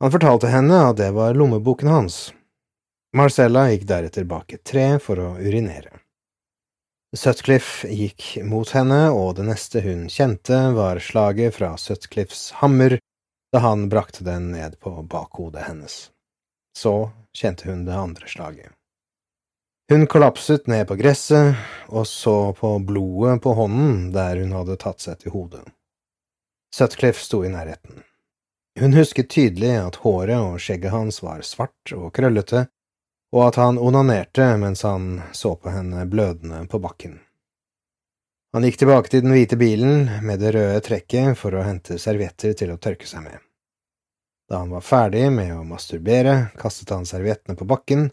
Han 0.02 0.12
fortalte 0.14 0.50
henne 0.50 0.78
at 0.90 0.98
det 0.98 1.10
var 1.16 1.36
lommeboken 1.36 1.90
hans. 1.92 2.18
Marcella 3.14 3.68
gikk 3.70 3.86
deretter 3.88 4.24
bak 4.24 4.52
et 4.52 4.64
tre 4.64 4.98
for 4.98 5.20
å 5.22 5.28
urinere. 5.38 5.92
Sutcliffe 7.16 7.88
gikk 7.88 8.42
mot 8.44 8.70
henne, 8.74 9.10
og 9.14 9.36
det 9.38 9.46
neste 9.46 9.80
hun 9.84 10.08
kjente, 10.12 10.58
var 10.76 10.98
slaget 11.00 11.54
fra 11.56 11.76
Sutcliffes 11.80 12.50
hammer 12.60 12.98
da 13.54 13.62
han 13.62 13.86
brakte 13.88 14.24
den 14.26 14.50
ned 14.52 14.74
på 14.82 14.90
bakhodet 15.08 15.68
hennes. 15.68 16.10
Så 16.76 17.10
kjente 17.36 17.70
hun 17.70 17.86
det 17.86 17.94
andre 17.96 18.28
slaget. 18.28 18.72
Hun 19.88 20.06
kollapset 20.10 20.66
ned 20.66 20.88
på 20.88 20.96
gresset 20.98 21.54
og 21.86 22.08
så 22.10 22.52
på 22.58 22.72
blodet 22.82 23.38
på 23.42 23.54
hånden 23.54 24.10
der 24.12 24.42
hun 24.42 24.52
hadde 24.58 24.76
tatt 24.82 25.00
seg 25.00 25.22
til 25.22 25.32
hodet. 25.36 25.62
Sutcliffe 26.74 27.22
sto 27.22 27.44
i 27.46 27.52
nærheten. 27.54 28.02
Hun 28.80 28.92
husket 28.92 29.30
tydelig 29.32 29.76
at 29.78 30.02
håret 30.02 30.36
og 30.36 30.58
skjegget 30.60 30.92
hans 30.92 31.22
var 31.24 31.40
svart 31.46 31.94
og 31.94 32.10
krøllete, 32.18 32.66
og 33.36 33.42
at 33.50 33.58
han 33.60 33.76
onanerte 33.76 34.48
mens 34.56 34.82
han 34.86 35.18
så 35.36 35.52
på 35.60 35.68
henne 35.68 36.06
blødende 36.08 36.62
på 36.72 36.80
bakken. 36.80 37.18
Han 38.56 38.64
gikk 38.64 38.78
tilbake 38.80 39.12
til 39.12 39.20
den 39.26 39.34
hvite 39.36 39.58
bilen 39.60 40.06
med 40.24 40.40
det 40.40 40.54
røde 40.56 40.80
trekket 40.80 41.36
for 41.36 41.52
å 41.52 41.64
hente 41.66 41.98
servietter 42.00 42.54
til 42.56 42.72
å 42.72 42.78
tørke 42.80 43.04
seg 43.04 43.26
med. 43.26 43.42
Da 44.48 44.62
han 44.62 44.72
var 44.72 44.86
ferdig 44.86 45.26
med 45.34 45.52
å 45.52 45.66
masturbere, 45.68 46.54
kastet 46.56 46.94
han 46.94 47.04
serviettene 47.04 47.58
på 47.58 47.68
bakken 47.68 48.06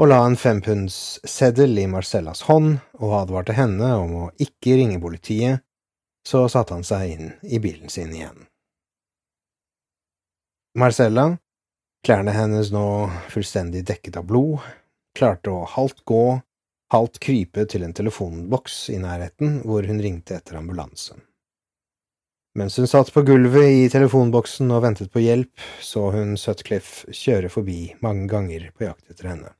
og 0.00 0.08
la 0.08 0.22
en 0.24 0.38
fempundseddel 0.40 1.76
i 1.82 1.86
Marcellas 1.90 2.46
hånd 2.48 2.78
og 2.96 3.14
advarte 3.20 3.58
henne 3.58 3.92
om 3.98 4.16
å 4.22 4.30
ikke 4.40 4.78
ringe 4.80 5.02
politiet, 5.02 5.60
så 6.24 6.46
satte 6.48 6.72
han 6.72 6.86
seg 6.86 7.10
inn 7.12 7.32
i 7.44 7.60
bilen 7.60 7.92
sin 7.92 8.14
igjen. 8.14 8.46
Marcella, 10.80 11.34
klærne 12.04 12.34
hennes 12.36 12.70
nå 12.74 12.86
fullstendig 13.32 13.84
dekket 13.88 14.18
av 14.20 14.26
blod, 14.28 14.64
klarte 15.16 15.52
å 15.52 15.64
halvt 15.76 16.04
gå 16.08 16.24
halvt 16.94 17.20
krype 17.22 17.64
til 17.70 17.84
en 17.86 17.94
telefonboks 17.96 18.88
i 18.94 18.98
nærheten 19.02 19.62
hvor 19.66 19.86
hun 19.88 20.02
ringte 20.02 20.36
etter 20.38 20.60
ambulansen. 20.60 21.22
Mens 22.54 22.76
hun 22.78 22.86
satt 22.86 23.10
på 23.10 23.24
gulvet 23.26 23.66
i 23.66 23.88
telefonboksen 23.90 24.70
og 24.70 24.84
ventet 24.84 25.10
på 25.10 25.24
hjelp, 25.24 25.62
så 25.82 26.12
hun 26.14 26.36
Sutcliffe 26.38 27.10
kjøre 27.10 27.50
forbi 27.50 27.96
mange 28.04 28.28
ganger 28.30 28.68
på 28.76 28.86
jakt 28.86 29.10
etter 29.10 29.32
henne, 29.32 29.54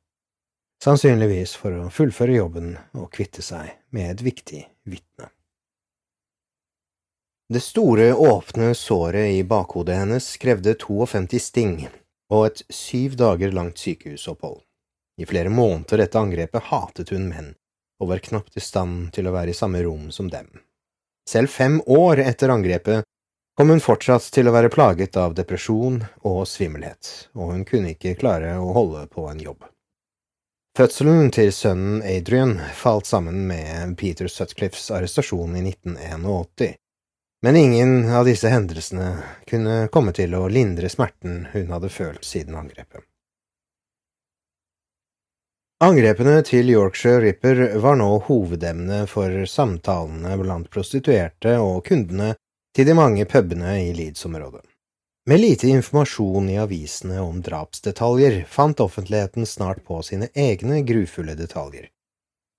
sannsynligvis 0.84 1.56
for 1.58 1.74
å 1.74 1.90
fullføre 1.90 2.36
jobben 2.36 2.76
og 2.94 3.10
kvitte 3.16 3.42
seg 3.42 3.72
med 3.90 4.12
et 4.12 4.22
viktig 4.22 4.62
vitne. 4.86 5.32
Det 7.50 7.60
store, 7.60 8.12
åpne 8.14 8.70
såret 8.78 9.34
i 9.34 9.42
bakhodet 9.44 9.98
hennes 9.98 10.30
krevde 10.40 10.78
52 10.78 11.42
sting 11.42 11.76
og 12.32 12.46
et 12.46 12.62
syv 12.72 13.16
dager 13.20 13.52
langt 13.52 13.78
sykehusopphold. 13.78 14.62
I 15.20 15.26
flere 15.26 15.52
måneder 15.52 16.04
etter 16.04 16.24
angrepet 16.24 16.70
hatet 16.70 17.12
hun 17.14 17.28
menn, 17.30 17.52
og 18.00 18.10
var 18.10 18.22
knapt 18.24 18.56
i 18.56 18.62
stand 18.64 19.12
til 19.14 19.28
å 19.28 19.34
være 19.34 19.52
i 19.52 19.58
samme 19.58 19.82
rom 19.84 20.10
som 20.14 20.30
dem. 20.30 20.48
Selv 21.28 21.48
fem 21.48 21.80
år 21.86 22.20
etter 22.24 22.52
angrepet 22.52 23.06
kom 23.56 23.70
hun 23.70 23.80
fortsatt 23.80 24.26
til 24.34 24.50
å 24.50 24.54
være 24.54 24.72
plaget 24.72 25.16
av 25.16 25.36
depresjon 25.38 26.02
og 26.26 26.42
svimmelhet, 26.50 27.30
og 27.38 27.54
hun 27.54 27.62
kunne 27.68 27.94
ikke 27.94 28.16
klare 28.18 28.56
å 28.58 28.72
holde 28.76 29.06
på 29.12 29.28
en 29.30 29.40
jobb. 29.40 29.62
Fødselen 30.74 31.30
til 31.30 31.52
sønnen 31.54 32.00
Adrian 32.02 32.56
falt 32.74 33.06
sammen 33.06 33.44
med 33.46 33.94
Peter 34.00 34.26
Sutcliffes 34.26 34.88
arrestasjon 34.90 35.54
i 35.54 35.62
1981, 35.70 36.74
men 37.44 37.56
ingen 37.56 38.08
av 38.08 38.24
disse 38.24 38.48
hendelsene 38.48 39.10
kunne 39.44 39.88
komme 39.92 40.14
til 40.16 40.32
å 40.32 40.46
lindre 40.48 40.88
smerten 40.88 41.42
hun 41.52 41.74
hadde 41.74 41.90
følt 41.92 42.24
siden 42.24 42.56
angrepet. 42.56 43.04
Angrepene 45.84 46.38
til 46.48 46.70
Yorkshire 46.72 47.20
Ripper 47.20 47.58
var 47.84 47.98
nå 48.00 48.08
hovedemne 48.30 49.02
for 49.10 49.44
samtalene 49.50 50.38
blant 50.40 50.70
prostituerte 50.72 51.58
og 51.60 51.82
kundene 51.84 52.30
til 52.72 52.88
de 52.88 52.96
mange 52.96 53.26
pubene 53.28 53.76
i 53.82 53.90
Leeds-området. 53.92 54.64
Med 55.28 55.40
lite 55.40 55.68
informasjon 55.68 56.48
i 56.48 56.56
avisene 56.62 57.20
om 57.20 57.42
drapsdetaljer 57.44 58.46
fant 58.48 58.80
offentligheten 58.80 59.44
snart 59.44 59.84
på 59.84 60.00
sine 60.06 60.30
egne 60.32 60.80
grufulle 60.88 61.36
detaljer, 61.36 61.90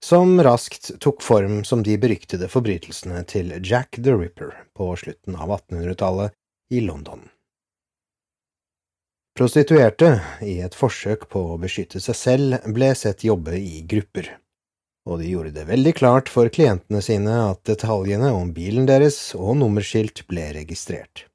som 0.06 0.44
raskt 0.44 1.00
tok 1.00 1.22
form 1.22 1.64
som 1.64 1.84
de 1.84 1.96
beryktede 1.98 2.46
forbrytelsene 2.52 3.24
til 3.26 3.56
Jack 3.66 3.98
the 3.98 4.14
Ripper 4.14 4.52
på 4.78 4.92
slutten 5.02 5.34
av 5.34 5.50
1800-tallet 5.56 6.36
i 6.70 6.84
London. 6.86 7.24
Prostituerte, 9.36 10.12
i 10.46 10.60
et 10.62 10.78
forsøk 10.78 11.26
på 11.34 11.42
å 11.56 11.58
beskytte 11.58 12.04
seg 12.04 12.20
selv, 12.22 12.70
ble 12.70 12.92
sett 12.94 13.26
jobbe 13.26 13.58
i 13.58 13.82
grupper, 13.82 14.30
og 15.10 15.24
de 15.24 15.34
gjorde 15.34 15.56
det 15.58 15.66
veldig 15.74 15.98
klart 15.98 16.30
for 16.30 16.54
klientene 16.54 17.02
sine 17.02 17.42
at 17.50 17.66
detaljene 17.66 18.30
om 18.30 18.54
bilen 18.54 18.86
deres 18.86 19.18
og 19.34 19.58
nummerskilt 19.58 20.28
ble 20.30 20.52
registrert. 20.62 21.26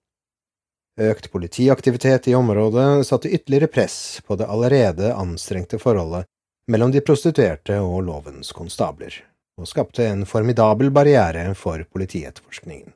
Økt 1.00 1.32
politiaktivitet 1.34 2.30
i 2.30 2.38
området 2.38 3.02
satte 3.08 3.34
ytterligere 3.34 3.74
press 3.80 4.20
på 4.22 4.38
det 4.38 4.46
allerede 4.46 5.10
anstrengte 5.10 5.82
forholdet 5.82 6.29
mellom 6.70 6.94
de 6.94 7.02
prostituerte 7.02 7.80
og 7.82 8.04
lovens 8.06 8.52
konstabler, 8.56 9.12
og 9.60 9.68
skapte 9.68 10.06
en 10.06 10.24
formidabel 10.28 10.92
barriere 10.94 11.50
for 11.58 11.82
politietterforskningen. 11.92 12.92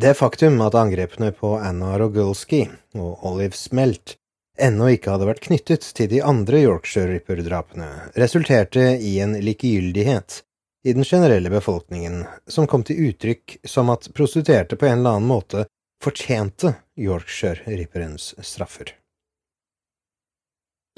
Det 0.00 0.16
faktum 0.18 0.58
at 0.64 0.74
angrepene 0.74 1.30
på 1.32 1.52
Anna 1.56 1.94
Rogulski 1.98 2.64
og 2.98 3.26
Olive 3.30 3.54
Smelt 3.54 4.16
ennå 4.58 4.88
ikke 4.94 5.12
hadde 5.14 5.28
vært 5.28 5.44
knyttet 5.46 5.86
til 5.94 6.10
de 6.10 6.18
andre 6.22 6.64
Yorkshire-Ripper-drapene, 6.64 7.90
resulterte 8.18 8.96
i 8.98 9.16
en 9.22 9.36
likegyldighet 9.38 10.42
i 10.84 10.92
den 10.92 11.06
generelle 11.06 11.50
befolkningen 11.50 12.24
som 12.50 12.66
kom 12.70 12.82
til 12.86 13.08
uttrykk 13.08 13.56
som 13.66 13.90
at 13.94 14.10
prostituerte 14.14 14.76
på 14.76 14.90
en 14.90 14.98
eller 14.98 15.16
annen 15.16 15.30
måte 15.30 15.64
fortjente 16.02 16.74
Yorkshire-Ripperens 17.00 18.34
straffer. 18.42 18.92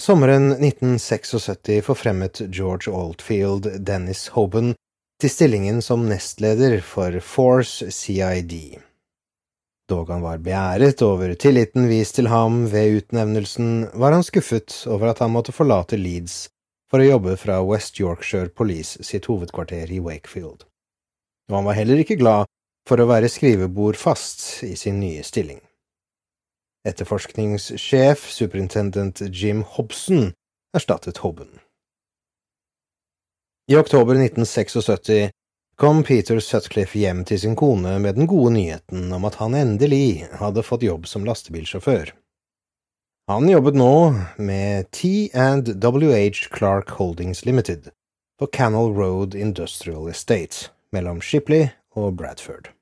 Sommeren 0.02 0.50
1976 0.52 1.82
forfremmet 1.82 2.40
George 2.52 2.90
Oldfield 2.90 3.80
Dennis 3.80 4.28
Hoban 4.28 4.74
til 5.20 5.30
stillingen 5.32 5.78
som 5.82 6.02
nestleder 6.04 6.82
for 6.84 7.16
Force 7.24 7.88
CID. 7.90 8.76
Dog 9.88 10.10
han 10.12 10.20
var 10.20 10.42
beæret 10.44 11.00
over 11.02 11.32
tilliten 11.34 11.88
vist 11.88 12.18
til 12.18 12.28
ham 12.28 12.66
ved 12.68 12.98
utnevnelsen, 12.98 13.86
var 13.94 14.12
han 14.12 14.26
skuffet 14.26 14.82
over 14.84 15.14
at 15.14 15.22
han 15.24 15.32
måtte 15.32 15.56
forlate 15.56 15.96
Leeds 15.96 16.50
for 16.92 17.00
å 17.00 17.08
jobbe 17.08 17.38
fra 17.40 17.62
West 17.64 17.96
Yorkshire 17.96 18.52
Police 18.52 19.00
sitt 19.00 19.30
hovedkvarter 19.32 19.88
i 19.88 20.02
Wakefield. 20.04 20.68
Og 21.48 21.56
han 21.56 21.70
var 21.70 21.80
heller 21.80 22.04
ikke 22.04 22.18
glad 22.20 22.52
for 22.86 23.00
å 23.00 23.08
være 23.08 23.32
skrivebord 23.32 23.96
fast 23.96 24.60
i 24.66 24.74
sin 24.76 25.00
nye 25.00 25.24
stilling. 25.24 25.62
Etterforskningssjef, 26.86 28.28
superintendent 28.30 29.20
Jim 29.28 29.62
Hobson, 29.76 30.32
erstattet 30.76 31.18
Hobben. 31.24 31.58
I 33.70 33.76
oktober 33.76 34.14
1976 34.14 35.30
kom 35.76 36.02
Peter 36.02 36.38
Sutcliffe 36.40 36.98
hjem 36.98 37.24
til 37.26 37.40
sin 37.40 37.56
kone 37.58 37.98
med 37.98 38.14
den 38.14 38.28
gode 38.30 38.52
nyheten 38.54 39.10
om 39.12 39.26
at 39.28 39.40
han 39.42 39.56
endelig 39.58 40.28
hadde 40.38 40.64
fått 40.64 40.86
jobb 40.86 41.08
som 41.10 41.26
lastebilsjåfør. 41.26 42.14
Han 43.26 43.48
jobbet 43.50 43.74
nå 43.74 43.94
med 44.38 44.86
T&WH 44.94 46.46
Clark 46.54 46.94
Holdings 47.00 47.44
Limited 47.44 47.90
på 48.38 48.46
Canal 48.46 48.94
Road 48.94 49.34
Industrial 49.34 50.08
Estate 50.08 50.70
mellom 50.94 51.20
Shipley 51.20 51.68
og 51.98 52.14
Bradford. 52.14 52.75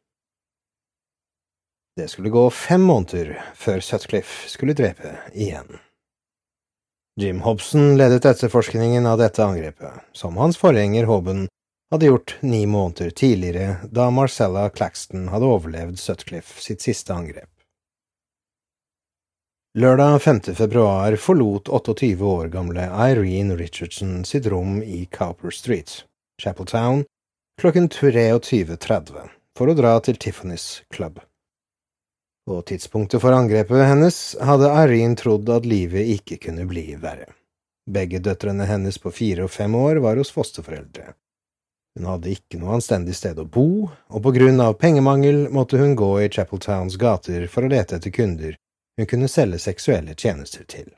Det 1.96 2.08
skulle 2.08 2.30
gå 2.30 2.50
fem 2.50 2.82
måneder 2.82 3.36
før 3.54 3.80
Sutcliffe 3.80 4.48
skulle 4.50 4.74
drepe 4.74 5.14
igjen. 5.32 5.78
Jim 7.20 7.40
Hobson 7.40 7.92
ledet 7.94 8.24
etterforskningen 8.26 9.06
av 9.06 9.20
dette 9.20 9.44
angrepet, 9.44 10.02
som 10.12 10.34
hans 10.36 10.58
forgjenger 10.58 11.06
Hobben 11.06 11.44
hadde 11.94 12.08
gjort 12.08 12.36
ni 12.42 12.64
måneder 12.66 13.10
tidligere, 13.10 13.76
da 13.86 14.08
Marcella 14.10 14.66
Claxton 14.74 15.28
hadde 15.30 15.46
overlevd 15.46 16.00
Sutcliffe 16.02 16.58
sitt 16.62 16.82
siste 16.82 17.14
angrep. 17.14 17.50
Lørdag 19.78 20.22
5. 20.22 20.40
februar 20.54 21.16
forlot 21.16 21.68
28 21.68 22.26
år 22.26 22.50
gamle 22.50 22.88
Irene 22.90 23.54
Richardson 23.58 24.24
sitt 24.26 24.46
rom 24.50 24.82
i 24.82 25.04
Cowper 25.06 25.54
Street, 25.54 26.04
Chapel 26.42 26.66
Town, 26.66 27.04
klokken 27.62 27.88
23.30 27.88 29.30
for 29.58 29.70
å 29.70 29.78
dra 29.78 29.94
til 30.02 30.18
Tiffany's 30.18 30.82
Club. 30.90 31.22
På 32.46 32.62
tidspunktet 32.62 33.22
for 33.22 33.32
angrepet 33.32 33.86
hennes 33.88 34.36
hadde 34.40 34.68
Irene 34.68 35.16
trodd 35.16 35.48
at 35.48 35.64
livet 35.64 36.10
ikke 36.18 36.36
kunne 36.42 36.66
bli 36.68 36.90
verre. 37.00 37.30
Begge 37.90 38.20
døtrene 38.20 38.66
hennes 38.68 38.98
på 39.00 39.12
fire 39.12 39.46
og 39.46 39.52
fem 39.52 39.74
år 39.74 40.00
var 40.04 40.20
hos 40.20 40.32
fosterforeldre. 40.32 41.14
Hun 41.94 42.08
hadde 42.10 42.32
ikke 42.34 42.58
noe 42.58 42.74
anstendig 42.76 43.14
sted 43.16 43.38
å 43.38 43.46
bo, 43.46 43.86
og 43.88 44.24
på 44.24 44.32
grunn 44.34 44.60
av 44.60 44.76
pengemangel 44.80 45.46
måtte 45.54 45.78
hun 45.78 45.94
gå 45.96 46.10
i 46.24 46.28
Chapel 46.28 46.60
Towns 46.60 46.98
gater 47.00 47.46
for 47.48 47.64
å 47.64 47.70
lete 47.70 47.96
etter 47.96 48.12
kunder 48.12 48.58
hun 48.98 49.08
kunne 49.10 49.28
selge 49.28 49.58
seksuelle 49.62 50.14
tjenester 50.14 50.66
til. 50.68 50.90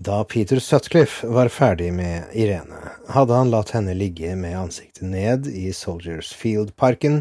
Da 0.00 0.22
Peter 0.24 0.60
Sutcliffe 0.64 1.28
var 1.28 1.50
ferdig 1.52 1.90
med 1.92 2.30
Irene, 2.32 2.78
hadde 3.08 3.36
han 3.36 3.50
latt 3.52 3.74
henne 3.76 3.92
ligge 3.94 4.32
med 4.36 4.56
ansiktet 4.56 5.04
ned 5.04 5.48
i 5.50 5.72
Soldiers 5.76 6.32
Field-parken 6.32 7.20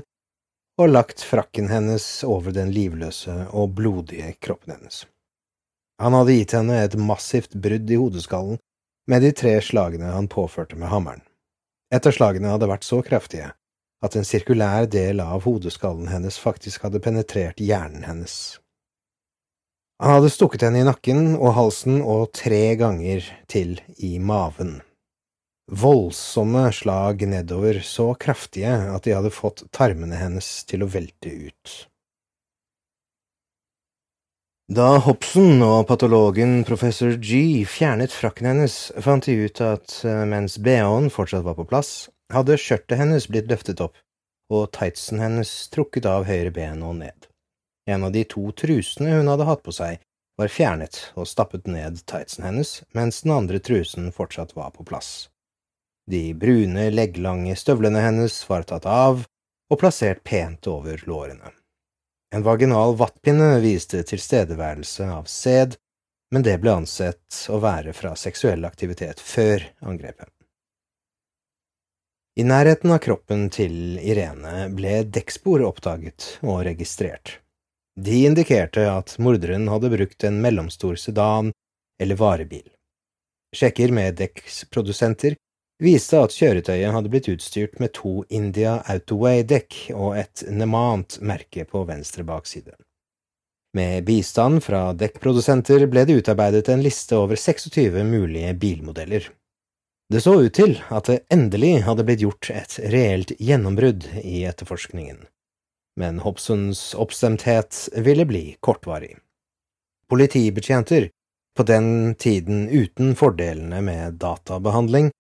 og 0.80 0.94
lagt 0.94 1.22
frakken 1.28 1.68
hennes 1.68 2.06
over 2.24 2.56
den 2.56 2.72
livløse 2.72 3.36
og 3.52 3.74
blodige 3.76 4.32
kroppen 4.40 4.78
hennes. 4.78 5.04
Han 6.00 6.16
hadde 6.16 6.38
gitt 6.38 6.56
henne 6.56 6.78
et 6.80 6.96
massivt 6.96 7.58
brudd 7.60 7.92
i 7.92 7.98
hodeskallen 8.00 8.62
med 9.12 9.26
de 9.26 9.34
tre 9.36 9.58
slagene 9.66 10.14
han 10.14 10.30
påførte 10.32 10.80
med 10.80 10.88
hammeren. 10.94 11.26
Et 11.92 12.06
av 12.06 12.16
slagene 12.16 12.54
hadde 12.54 12.70
vært 12.70 12.88
så 12.88 13.02
kraftige 13.04 13.52
at 14.06 14.16
en 14.16 14.28
sirkulær 14.28 14.88
del 14.88 15.20
av 15.20 15.44
hodeskallen 15.44 16.08
hennes 16.08 16.40
faktisk 16.40 16.86
hadde 16.88 17.04
penetrert 17.04 17.60
hjernen 17.60 18.06
hennes. 18.08 18.36
Han 20.00 20.16
hadde 20.16 20.32
stukket 20.32 20.64
henne 20.64 20.80
i 20.80 20.88
nakken 20.88 21.34
og 21.36 21.58
halsen 21.58 22.00
og 22.00 22.30
tre 22.32 22.78
ganger 22.80 23.26
til 23.52 23.82
i 23.98 24.16
maven 24.24 24.78
voldsomme 25.70 26.72
slag 26.74 27.22
nedover, 27.28 27.80
så 27.86 28.14
kraftige 28.14 28.74
at 28.94 29.06
de 29.06 29.16
hadde 29.16 29.32
fått 29.34 29.64
tarmene 29.76 30.18
hennes 30.20 30.48
til 30.70 30.84
å 30.84 30.90
velte 30.90 31.32
ut. 31.50 31.76
Da 34.70 35.00
Hobson 35.02 35.64
og 35.66 35.88
patologen 35.90 36.60
professor 36.62 37.16
G 37.18 37.64
fjernet 37.66 38.14
frakken 38.14 38.52
hennes, 38.52 38.76
fant 39.02 39.26
de 39.26 39.34
ut 39.48 39.62
at 39.66 39.96
eh, 40.06 40.26
mens 40.30 40.60
bh-en 40.62 41.10
fortsatt 41.10 41.42
var 41.48 41.58
på 41.58 41.66
plass, 41.72 42.10
hadde 42.30 42.60
skjørtet 42.62 43.00
hennes 43.00 43.26
blitt 43.32 43.50
løftet 43.50 43.82
opp 43.82 43.98
og 44.54 44.70
tightsen 44.78 45.22
hennes 45.22 45.50
trukket 45.74 46.06
av 46.10 46.28
høyre 46.30 46.54
ben 46.54 46.86
og 46.86 47.00
ned. 47.02 47.26
En 47.90 48.06
av 48.06 48.14
de 48.14 48.22
to 48.30 48.52
trusene 48.54 49.16
hun 49.16 49.30
hadde 49.32 49.50
hatt 49.50 49.66
på 49.66 49.74
seg, 49.74 49.98
var 50.38 50.54
fjernet 50.54 51.02
og 51.18 51.28
stappet 51.28 51.66
ned 51.66 52.04
tightsen 52.06 52.46
hennes, 52.46 52.80
mens 52.94 53.24
den 53.26 53.34
andre 53.36 53.58
trusen 53.58 54.14
fortsatt 54.14 54.54
var 54.58 54.70
på 54.78 54.86
plass. 54.86 55.30
De 56.10 56.34
brune, 56.34 56.90
legglange 56.90 57.54
støvlene 57.60 58.02
hennes 58.02 58.34
var 58.50 58.64
tatt 58.66 58.88
av 58.90 59.26
og 59.70 59.78
plassert 59.78 60.24
pent 60.26 60.66
over 60.68 61.02
lårene. 61.06 61.52
En 62.34 62.46
vaginal 62.46 62.96
vattpinne 62.98 63.60
viste 63.62 64.02
tilstedeværelse 64.06 65.06
av 65.14 65.30
sæd, 65.30 65.76
men 66.34 66.46
det 66.46 66.56
ble 66.62 66.74
ansett 66.82 67.38
å 67.50 67.60
være 67.62 67.94
fra 67.98 68.16
seksuell 68.18 68.66
aktivitet 68.66 69.22
før 69.22 69.66
angrepet. 69.86 70.30
I 72.40 72.46
nærheten 72.48 72.94
av 72.96 73.02
kroppen 73.04 73.50
til 73.54 74.00
Irene 74.00 74.70
ble 74.74 75.04
dekkspor 75.04 75.62
oppdaget 75.68 76.40
og 76.42 76.64
registrert. 76.66 77.40
De 78.00 78.24
indikerte 78.30 78.86
at 78.90 79.18
morderen 79.20 79.68
hadde 79.70 79.92
brukt 79.92 80.24
en 80.24 80.40
mellomstor 80.42 80.98
sedan 81.02 81.52
eller 82.00 82.18
varebil. 82.18 82.66
Sjekker 83.54 83.92
med 83.92 84.18
dekksprodusenter 84.22 85.36
viste 85.84 86.20
at 86.20 86.36
kjøretøyet 86.36 86.94
hadde 86.94 87.10
blitt 87.12 87.30
utstyrt 87.32 87.80
med 87.80 87.94
to 87.96 88.24
India 88.30 88.80
Autoway-dekk 88.92 89.80
og 89.96 90.18
et 90.20 90.44
Nemant-merke 90.52 91.66
på 91.70 91.84
venstre 91.88 92.26
bakside. 92.28 92.76
Med 93.78 94.04
bistand 94.04 94.64
fra 94.66 94.94
dekkprodusenter 94.98 95.86
ble 95.92 96.06
det 96.10 96.22
utarbeidet 96.24 96.72
en 96.74 96.82
liste 96.84 97.18
over 97.18 97.38
26 97.38 98.02
mulige 98.04 98.54
bilmodeller. 98.58 99.30
Det 100.10 100.24
så 100.26 100.34
ut 100.42 100.54
til 100.58 100.80
at 100.90 101.06
det 101.06 101.20
endelig 101.30 101.84
hadde 101.86 102.06
blitt 102.08 102.24
gjort 102.24 102.50
et 102.50 102.80
reelt 102.90 103.36
gjennombrudd 103.38 104.08
i 104.24 104.42
etterforskningen, 104.50 105.22
men 106.02 106.22
Hobsons 106.26 106.96
oppstemthet 106.98 107.86
ville 107.94 108.26
bli 108.26 108.44
kortvarig. 108.60 109.20
Politibetjenter, 110.10 111.12
på 111.54 111.64
den 111.64 112.16
tiden 112.16 112.66
uten 112.74 113.14
fordelene 113.20 113.84
med 113.86 114.18
databehandling, 114.18 115.12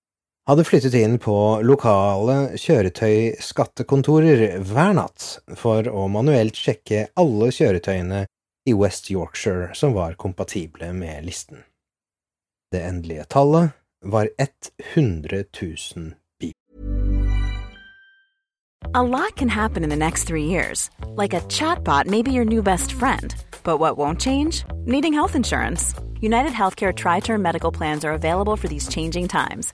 hadde 0.49 0.63
flyttet 0.65 0.95
inn 0.97 1.19
på 1.21 1.61
lokale 1.61 2.57
kjøretøyskattekontorer 2.57 4.55
hver 4.65 4.95
natt 4.97 5.25
for 5.61 5.85
å 5.85 6.07
manuelt 6.09 6.57
sjekke 6.57 7.03
alle 7.21 7.51
kjøretøyene 7.53 8.23
i 8.65 8.73
West 8.73 9.11
Yorkshire 9.13 9.75
som 9.77 9.93
var 9.93 10.17
kompatible 10.17 10.89
med 10.97 11.27
listen. 11.27 11.61
Det 12.73 12.81
endelige 12.81 13.27
tallet 13.29 13.77
var 14.01 14.29
100 14.39 15.43
000 15.61 16.13
bil. 16.41 16.53
A 18.95 19.03
lot 19.03 19.35
can 19.35 19.49
happen 19.49 19.83
in 19.83 19.89
the 19.91 19.95
next 19.95 20.23
three 20.23 20.45
years. 20.45 20.89
Like 21.15 21.35
a 21.35 21.41
chatbot 21.41 22.07
may 22.07 22.23
be 22.23 22.31
your 22.31 22.45
new 22.45 22.63
best 22.63 22.91
friend. 22.91 23.35
But 23.63 23.77
what 23.77 23.99
won't 23.99 24.19
change? 24.19 24.63
Needing 24.85 25.13
health 25.13 25.35
insurance. 25.35 25.93
United 26.21 26.53
Healthcare 26.53 26.93
Tri 26.93 27.19
Term 27.19 27.43
Medical 27.43 27.71
Plans 27.71 28.03
are 28.03 28.13
available 28.13 28.55
for 28.55 28.67
these 28.67 28.87
changing 28.87 29.27
times 29.27 29.73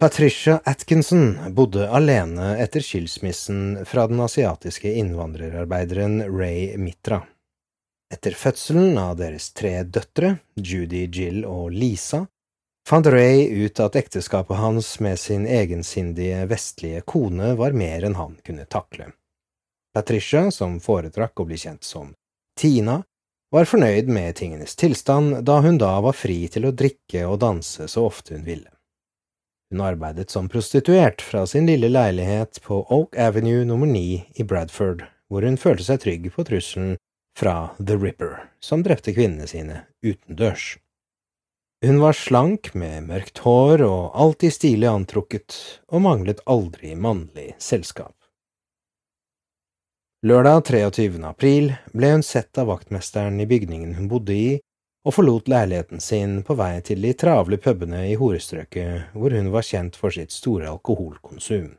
Patricia 0.00 0.60
Atkinson 0.64 1.38
bodde 1.52 1.90
alene 1.90 2.54
etter 2.58 2.80
skilsmissen 2.80 3.84
fra 3.84 4.06
den 4.06 4.20
asiatiske 4.20 4.94
innvandrerarbeideren 4.94 6.38
Ray 6.38 6.78
Mitra. 6.80 7.18
Etter 8.14 8.32
fødselen 8.32 8.96
av 8.98 9.18
deres 9.18 9.50
tre 9.52 9.82
døtre, 9.84 10.38
Judy, 10.56 11.02
Jill 11.12 11.44
og 11.44 11.76
Lisa, 11.76 12.22
fant 12.88 13.10
Ray 13.12 13.44
ut 13.66 13.84
at 13.84 14.00
ekteskapet 14.00 14.56
hans 14.56 14.94
med 15.04 15.20
sin 15.20 15.44
egensindige 15.44 16.48
vestlige 16.48 17.04
kone 17.04 17.52
var 17.60 17.76
mer 17.76 18.08
enn 18.08 18.16
han 18.16 18.40
kunne 18.40 18.64
takle. 18.64 19.12
Patricia, 19.92 20.48
som 20.48 20.80
foretrakk 20.80 21.44
å 21.44 21.50
bli 21.52 21.60
kjent 21.60 21.84
som 21.84 22.14
Tina, 22.56 23.02
var 23.52 23.68
fornøyd 23.68 24.08
med 24.08 24.32
tingenes 24.40 24.80
tilstand 24.80 25.42
da 25.44 25.60
hun 25.60 25.76
da 25.76 25.98
var 26.00 26.16
fri 26.16 26.46
til 26.48 26.72
å 26.72 26.72
drikke 26.72 27.28
og 27.28 27.42
danse 27.44 27.84
så 27.84 28.08
ofte 28.08 28.38
hun 28.38 28.48
ville. 28.48 28.70
Hun 29.70 29.80
arbeidet 29.86 30.30
som 30.30 30.48
prostituert 30.50 31.22
fra 31.22 31.44
sin 31.46 31.66
lille 31.66 31.88
leilighet 31.88 32.58
på 32.62 32.82
Oak 32.90 33.14
Avenue 33.16 33.64
nummer 33.64 33.86
ni 33.86 34.26
i 34.34 34.42
Bradford, 34.42 35.04
hvor 35.30 35.46
hun 35.46 35.58
følte 35.60 35.86
seg 35.86 36.00
trygg 36.02 36.26
på 36.34 36.44
trusselen 36.48 36.96
fra 37.38 37.70
The 37.78 37.94
Ripper, 37.94 38.50
som 38.58 38.82
drepte 38.82 39.14
kvinnene 39.14 39.46
sine 39.46 39.84
utendørs. 40.02 40.74
Hun 41.86 42.00
var 42.02 42.18
slank 42.18 42.72
med 42.74 43.06
mørkt 43.08 43.38
hår 43.46 43.84
og 43.86 44.16
alltid 44.18 44.52
stilig 44.52 44.88
antrukket, 44.90 45.54
og 45.88 46.02
manglet 46.04 46.42
aldri 46.50 46.96
mannlig 46.98 47.54
selskap. 47.62 48.16
Lørdag 50.26 50.66
23. 50.66 51.22
april 51.24 51.70
ble 51.96 52.10
hun 52.18 52.26
sett 52.26 52.58
av 52.60 52.68
vaktmesteren 52.68 53.38
i 53.40 53.46
bygningen 53.48 53.94
hun 53.96 54.10
bodde 54.10 54.34
i, 54.34 54.50
og 55.06 55.14
forlot 55.16 55.48
leiligheten 55.48 56.00
sin 56.00 56.40
på 56.44 56.54
vei 56.58 56.74
til 56.84 57.00
de 57.04 57.12
travle 57.16 57.56
pubene 57.62 58.02
i 58.10 58.16
horestrøket 58.20 59.14
hvor 59.16 59.32
hun 59.36 59.48
var 59.54 59.64
kjent 59.64 59.96
for 59.96 60.12
sitt 60.12 60.34
store 60.34 60.68
alkoholkonsum. 60.68 61.70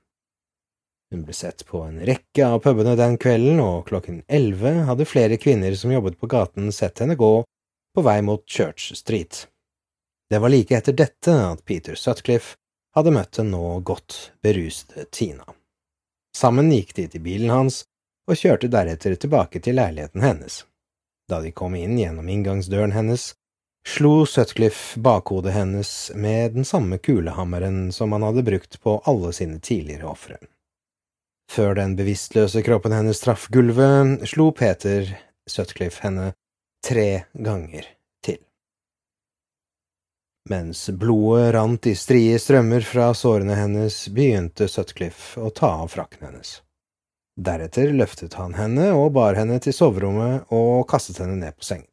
Hun 1.12 1.26
ble 1.28 1.36
sett 1.36 1.66
på 1.68 1.84
en 1.84 2.00
rekke 2.08 2.46
av 2.48 2.62
pubene 2.64 2.96
den 2.96 3.18
kvelden, 3.20 3.60
og 3.60 3.90
klokken 3.90 4.22
elleve 4.32 4.86
hadde 4.88 5.08
flere 5.10 5.38
kvinner 5.38 5.76
som 5.76 5.92
jobbet 5.92 6.18
på 6.18 6.30
gaten 6.32 6.72
sett 6.72 7.04
henne 7.04 7.20
gå 7.20 7.34
på 7.94 8.04
vei 8.06 8.22
mot 8.24 8.46
Church 8.48 8.96
Street. 8.96 9.48
Det 10.32 10.40
var 10.40 10.50
like 10.50 10.78
etter 10.78 10.96
dette 10.96 11.36
at 11.36 11.66
Peter 11.68 12.00
Sutcliffe 12.00 12.56
hadde 12.96 13.12
møtt 13.12 13.36
den 13.36 13.52
nå 13.52 13.80
godt 13.84 14.32
berusede 14.44 15.06
Tina. 15.12 15.44
Sammen 16.36 16.72
gikk 16.72 16.96
de 16.96 17.10
til 17.12 17.24
bilen 17.26 17.52
hans 17.52 17.84
og 18.32 18.40
kjørte 18.40 18.72
deretter 18.72 19.18
tilbake 19.20 19.60
til 19.60 19.76
leiligheten 19.76 20.24
hennes. 20.24 20.62
Da 21.32 21.40
de 21.40 21.54
kom 21.56 21.78
inn 21.80 21.96
gjennom 21.96 22.28
inngangsdøren 22.28 22.92
hennes, 22.92 23.30
slo 23.88 24.26
Sutcliffe 24.28 25.00
bakhodet 25.00 25.54
hennes 25.56 26.12
med 26.16 26.58
den 26.58 26.68
samme 26.68 26.98
kulehammeren 26.98 27.92
som 27.96 28.12
han 28.12 28.26
hadde 28.28 28.44
brukt 28.44 28.82
på 28.84 28.98
alle 29.08 29.32
sine 29.34 29.62
tidligere 29.64 30.12
ofre. 30.12 30.38
Før 31.52 31.76
den 31.80 31.96
bevisstløse 31.96 32.62
kroppen 32.64 32.92
hennes 32.96 33.24
traff 33.24 33.48
gulvet, 33.52 34.28
slo 34.28 34.52
Peter 34.52 35.08
Sutcliffe 35.48 36.04
henne 36.04 36.34
tre 36.88 37.24
ganger 37.34 37.88
til. 38.24 38.40
mens 40.50 40.90
blodet 40.90 41.54
rant 41.54 41.88
i 41.88 41.96
strie 41.96 42.40
strømmer 42.40 42.82
fra 42.82 43.14
sårene 43.14 43.56
hennes, 43.56 44.08
begynte 44.12 44.68
Sutcliffe 44.68 45.40
å 45.40 45.52
ta 45.56 45.70
av 45.84 45.94
frakken 45.96 46.28
hennes. 46.28 46.58
Deretter 47.40 47.94
løftet 47.96 48.36
han 48.36 48.54
henne 48.58 48.92
og 48.96 49.14
bar 49.16 49.38
henne 49.40 49.60
til 49.64 49.76
soverommet 49.76 50.52
og 50.52 50.88
kastet 50.92 51.22
henne 51.24 51.40
ned 51.40 51.56
på 51.58 51.66
sengen. 51.66 51.88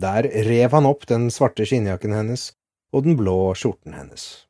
Der 0.00 0.24
rev 0.46 0.72
han 0.72 0.88
opp 0.88 1.04
den 1.06 1.28
svarte 1.30 1.66
skinnjakken 1.68 2.14
hennes 2.16 2.52
og 2.92 3.04
den 3.04 3.16
blå 3.16 3.52
skjorten 3.56 3.96
hennes. 3.96 4.46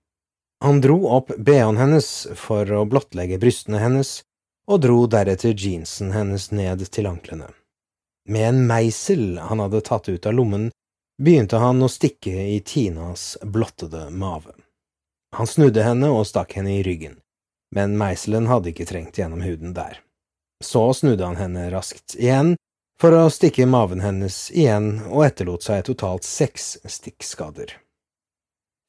Han 0.63 0.79
dro 0.83 1.01
opp 1.11 1.33
bh-en 1.35 1.79
hennes 1.81 2.09
for 2.39 2.69
å 2.71 2.85
blottlegge 2.87 3.41
brystene 3.43 3.81
hennes, 3.83 4.21
og 4.71 4.85
dro 4.85 5.01
deretter 5.11 5.57
jeansen 5.59 6.13
hennes 6.15 6.53
ned 6.55 6.85
til 6.95 7.09
anklene. 7.11 7.49
Med 8.31 8.49
en 8.53 8.61
meisel 8.69 9.41
han 9.43 9.59
hadde 9.59 9.83
tatt 9.83 10.07
ut 10.09 10.29
av 10.31 10.37
lommen, 10.39 10.69
begynte 11.19 11.59
han 11.59 11.83
å 11.83 11.91
stikke 11.91 12.47
i 12.55 12.61
Tinas 12.63 13.35
blottede 13.43 14.07
mave. 14.11 14.55
Han 15.35 15.51
snudde 15.51 15.83
henne 15.83 16.13
og 16.15 16.29
stakk 16.31 16.55
henne 16.59 16.77
i 16.79 16.87
ryggen, 16.87 17.19
men 17.75 17.99
meiselen 17.99 18.47
hadde 18.47 18.71
ikke 18.71 18.87
trengt 18.87 19.19
gjennom 19.19 19.43
huden 19.43 19.75
der. 19.75 19.99
Så 20.63 20.85
snudde 20.95 21.27
han 21.27 21.41
henne 21.41 21.69
raskt 21.75 22.17
igjen 22.19 22.55
for 23.03 23.15
å 23.19 23.31
stikke 23.35 23.65
i 23.65 23.69
maven 23.69 24.03
hennes 24.05 24.45
igjen 24.55 25.01
og 25.11 25.25
etterlot 25.27 25.67
seg 25.67 25.85
totalt 25.89 26.27
seks 26.27 26.77
stikkskader. 26.87 27.75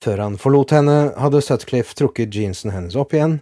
Før 0.04 0.20
han 0.22 0.38
forlot 0.38 0.74
henne, 0.76 0.98
hadde 1.18 1.42
Sutcliffe 1.42 1.96
trukket 1.98 2.36
jeansen 2.36 2.74
hennes 2.76 2.98
opp 3.00 3.16
igjen, 3.16 3.40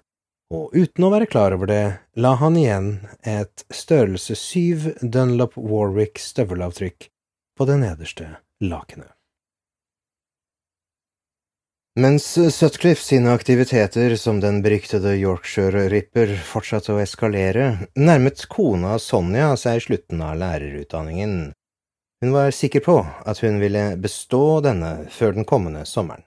og 0.51 0.75
uten 0.75 1.07
å 1.07 1.11
være 1.13 1.29
klar 1.31 1.55
over 1.55 1.69
det, 1.71 1.85
la 2.15 2.35
han 2.39 2.59
igjen 2.59 2.91
et 3.27 3.65
størrelse 3.73 4.35
syv 4.37 4.91
Dunlop 5.01 5.55
Warwick 5.57 6.19
støvelavtrykk 6.21 7.07
på 7.57 7.67
det 7.67 7.79
nederste 7.81 8.29
lakenet. 8.63 9.11
Mens 11.99 12.55
Sutcliffe 12.55 13.03
sine 13.03 13.31
aktiviteter 13.31 14.15
som 14.15 14.39
den 14.39 14.61
beryktede 14.61 15.15
Yorkshire 15.15 15.89
Ripper 15.89 16.29
fortsatte 16.47 16.93
å 16.93 16.99
eskalere, 17.03 17.89
nærmet 17.99 18.45
kona 18.47 18.93
Sonja 18.95 19.49
seg 19.59 19.81
slutten 19.83 20.21
av 20.23 20.37
lærerutdanningen. 20.39 21.33
Hun 22.23 22.31
var 22.31 22.53
sikker 22.55 22.79
på 22.85 22.95
at 23.27 23.41
hun 23.43 23.59
ville 23.59 23.97
bestå 23.99 24.61
denne 24.63 25.09
før 25.11 25.35
den 25.35 25.47
kommende 25.49 25.81
sommeren. 25.89 26.23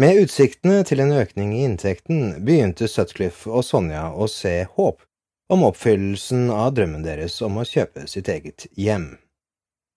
Med 0.00 0.22
utsiktene 0.22 0.86
til 0.88 1.02
en 1.04 1.12
økning 1.20 1.50
i 1.52 1.66
inntekten 1.66 2.38
begynte 2.40 2.88
Sutcliffe 2.88 3.52
og 3.52 3.66
Sonja 3.68 4.06
å 4.16 4.24
se 4.24 4.54
håp 4.78 5.04
om 5.52 5.66
oppfyllelsen 5.68 6.46
av 6.48 6.70
drømmen 6.78 7.04
deres 7.04 7.36
om 7.44 7.60
å 7.60 7.66
kjøpe 7.68 8.06
sitt 8.08 8.32
eget 8.32 8.64
hjem. 8.72 9.18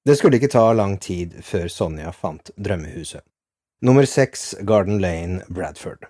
Det 0.04 0.18
skulle 0.20 0.36
ikke 0.36 0.52
ta 0.52 0.66
lang 0.76 0.98
tid 1.00 1.40
før 1.48 1.72
Sonja 1.72 2.12
fant 2.12 2.52
drømmehuset. 2.60 3.24
Nummer 3.86 4.06
seks 4.06 4.56
Garden 4.60 4.98
Lane, 5.00 5.44
Bradford. 5.48 6.06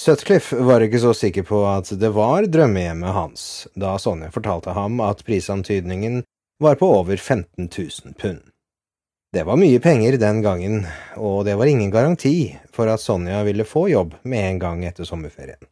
Sutcliffe 0.00 0.56
var 0.56 0.82
ikke 0.82 0.98
så 0.98 1.12
sikker 1.14 1.44
på 1.46 1.60
at 1.70 1.92
det 2.00 2.08
var 2.16 2.48
drømmehjemmet 2.50 3.14
hans 3.14 3.42
da 3.78 3.92
Sonja 4.02 4.32
fortalte 4.34 4.74
ham 4.74 4.98
at 4.98 5.22
prisantydningen 5.26 6.24
var 6.58 6.74
på 6.80 6.88
over 6.96 7.16
15 7.16 7.68
000 7.68 8.16
pund. 8.18 8.40
Det 9.32 9.44
var 9.46 9.60
mye 9.60 9.78
penger 9.78 10.18
den 10.18 10.40
gangen, 10.42 10.80
og 11.14 11.44
det 11.46 11.54
var 11.60 11.70
ingen 11.70 11.92
garanti 11.94 12.58
for 12.74 12.90
at 12.90 13.04
Sonja 13.04 13.44
ville 13.46 13.68
få 13.68 13.84
jobb 13.92 14.16
med 14.22 14.48
en 14.48 14.58
gang 14.58 14.82
etter 14.88 15.06
sommerferien. 15.06 15.62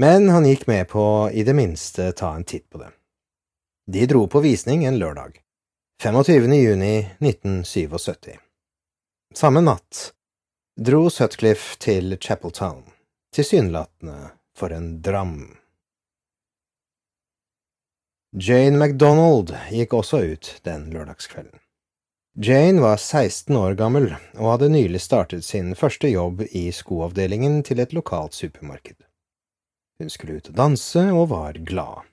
Men 0.00 0.30
han 0.32 0.48
gikk 0.48 0.64
med 0.70 0.88
på 0.94 1.28
i 1.28 1.44
det 1.44 1.56
minste 1.60 2.08
ta 2.16 2.32
en 2.32 2.48
titt 2.48 2.70
på 2.72 2.80
det. 2.80 2.88
De 3.84 4.08
dro 4.08 4.24
på 4.32 4.40
visning 4.40 4.88
en 4.88 4.96
lørdag. 4.96 5.42
25. 6.00 6.56
juni 6.56 6.94
1977 7.20 8.40
Samme 9.36 9.60
natt 9.60 10.12
dro 10.78 11.10
Sutcliffe 11.10 11.74
til 11.82 12.14
Chapeltown, 12.22 12.84
tilsynelatende 13.34 14.28
for 14.54 14.70
en 14.70 15.00
dram. 15.02 15.56
Jane 18.38 18.78
MacDonald 18.78 19.50
gikk 19.74 19.96
også 19.98 20.20
ut 20.22 20.50
den 20.62 20.84
lørdagskvelden. 20.94 21.58
Jane 22.38 22.82
var 22.82 22.94
16 23.02 23.56
år 23.58 23.74
gammel 23.78 24.06
og 24.36 24.52
hadde 24.52 24.70
nylig 24.70 25.02
startet 25.02 25.42
sin 25.44 25.74
første 25.74 26.12
jobb 26.12 26.46
i 26.52 26.68
skoavdelingen 26.70 27.64
til 27.66 27.82
et 27.82 27.94
lokalt 27.94 28.38
supermarked. 28.38 29.00
Hun 29.98 30.14
skulle 30.14 30.38
ut 30.38 30.52
og 30.52 30.62
danse 30.62 31.04
og 31.10 31.28
var 31.34 31.58
glad. 31.58 32.06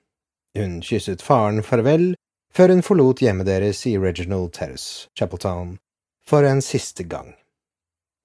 Hun 0.58 0.80
kysset 0.82 1.22
faren 1.22 1.62
farvel 1.62 2.16
før 2.50 2.74
hun 2.74 2.82
forlot 2.82 3.22
hjemmet 3.22 3.46
deres 3.46 3.86
i 3.86 3.94
Reginald 3.98 4.50
Terrace, 4.58 5.08
Chapeltown, 5.14 5.78
for 6.26 6.44
en 6.44 6.62
siste 6.62 7.02
gang. 7.02 7.34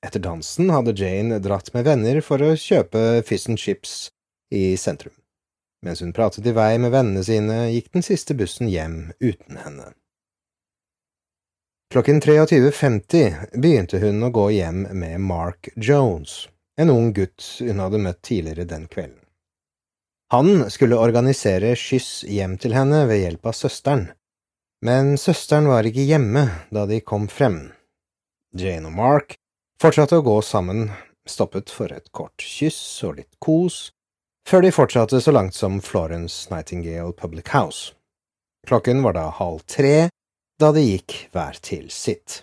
Etter 0.05 0.21
dansen 0.21 0.69
hadde 0.69 0.93
Jane 0.97 1.39
dratt 1.39 1.73
med 1.73 1.87
venner 1.87 2.21
for 2.21 2.41
å 2.43 2.53
kjøpe 2.55 3.23
fish 3.25 3.49
and 3.49 3.59
chips 3.59 4.09
i 4.53 4.77
sentrum. 4.77 5.15
Mens 5.85 6.01
hun 6.01 6.13
pratet 6.13 6.45
i 6.45 6.53
vei 6.53 6.77
med 6.81 6.93
vennene 6.93 7.23
sine, 7.25 7.67
gikk 7.73 7.91
den 7.93 8.05
siste 8.05 8.37
bussen 8.37 8.69
hjem 8.69 9.13
uten 9.19 9.57
henne. 9.61 9.91
Klokken 11.93 12.19
23.50 12.21 13.57
begynte 13.61 14.01
hun 14.01 14.25
å 14.27 14.31
gå 14.33 14.49
hjem 14.57 14.81
med 14.91 15.21
Mark 15.23 15.69
Jones, 15.75 16.49
en 16.77 16.91
ung 16.91 17.13
gutt 17.15 17.45
hun 17.63 17.79
hadde 17.79 18.01
møtt 18.03 18.21
tidligere 18.27 18.67
den 18.67 18.89
kvelden. 18.91 19.21
Han 20.35 20.67
skulle 20.69 20.99
organisere 20.99 21.71
skyss 21.79 22.25
hjem 22.27 22.57
til 22.59 22.75
henne 22.75 23.05
ved 23.07 23.21
hjelp 23.21 23.47
av 23.47 23.55
søsteren, 23.55 24.09
men 24.83 25.15
søsteren 25.17 25.69
var 25.71 25.87
ikke 25.87 26.03
hjemme 26.03 26.43
da 26.75 26.83
de 26.89 26.99
kom 26.99 27.29
frem. 27.31 27.69
Jane 28.55 28.87
og 28.87 28.95
Mark 28.95 29.35
fortsatte 29.81 30.19
å 30.19 30.25
gå 30.25 30.39
sammen, 30.45 30.87
stoppet 31.27 31.71
for 31.73 31.91
et 31.93 32.07
kort 32.15 32.41
kyss 32.41 32.79
og 33.03 33.19
litt 33.19 33.35
kos, 33.43 33.89
før 34.47 34.63
de 34.63 34.71
fortsatte 34.71 35.19
så 35.21 35.33
langt 35.35 35.57
som 35.57 35.81
Florence 35.83 36.47
Nightingale 36.53 37.13
Public 37.13 37.51
House. 37.51 37.93
Klokken 38.67 39.03
var 39.03 39.17
da 39.17 39.27
halv 39.35 39.63
tre 39.67 40.09
da 40.59 40.71
de 40.73 40.81
gikk 40.81 41.27
hver 41.35 41.59
til 41.61 41.89
sitt. 41.93 42.41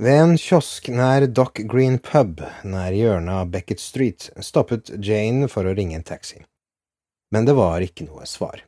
Ved 0.00 0.18
en 0.18 0.34
kiosk 0.40 0.88
nær 0.90 1.28
Dock 1.30 1.60
Green 1.70 2.00
pub, 2.02 2.40
nær 2.66 2.96
hjørnet 2.96 3.44
av 3.44 3.52
Beckett 3.52 3.80
Street, 3.80 4.26
stoppet 4.42 4.90
Jane 4.98 5.46
for 5.52 5.68
å 5.68 5.74
ringe 5.76 6.00
en 6.00 6.06
taxi. 6.06 6.40
Men 7.30 7.46
det 7.46 7.54
var 7.54 7.84
ikke 7.84 8.08
noe 8.08 8.26
svar. 8.26 8.64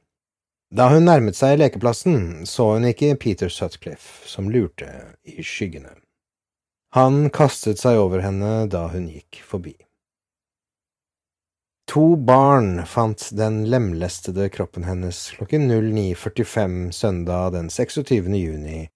Da 0.70 0.88
hun 0.92 1.06
nærmet 1.06 1.38
seg 1.38 1.58
lekeplassen, 1.58 2.46
så 2.46 2.72
hun 2.76 2.86
ikke 2.86 3.16
Peter 3.18 3.50
Sutcliffe, 3.50 4.22
som 4.26 4.50
lurte 4.50 4.88
i 5.26 5.42
skyggene. 5.42 5.96
Han 6.96 7.26
kastet 7.28 7.76
seg 7.82 7.98
over 8.00 8.22
henne 8.24 8.64
da 8.72 8.86
hun 8.88 9.10
gikk 9.12 9.42
forbi. 9.44 9.74
To 11.92 12.16
barn 12.16 12.86
fant 12.88 13.28
den 13.36 13.66
lemlestede 13.68 14.48
kroppen 14.54 14.86
hennes 14.88 15.18
klokken 15.36 15.68
09.45 15.68 16.90
søndag 16.96 17.52
den 17.52 17.68
26. 17.70 18.32
juni 18.40 18.86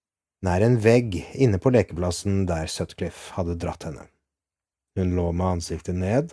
nær 0.40 0.64
en 0.64 0.80
vegg 0.80 1.20
inne 1.36 1.60
på 1.60 1.74
lekeplassen 1.76 2.46
der 2.48 2.72
Sutcliffe 2.72 3.36
hadde 3.36 3.58
dratt 3.60 3.84
henne. 3.84 4.08
Hun 4.96 5.12
lå 5.20 5.28
med 5.36 5.60
ansiktet 5.60 6.00
ned, 6.00 6.32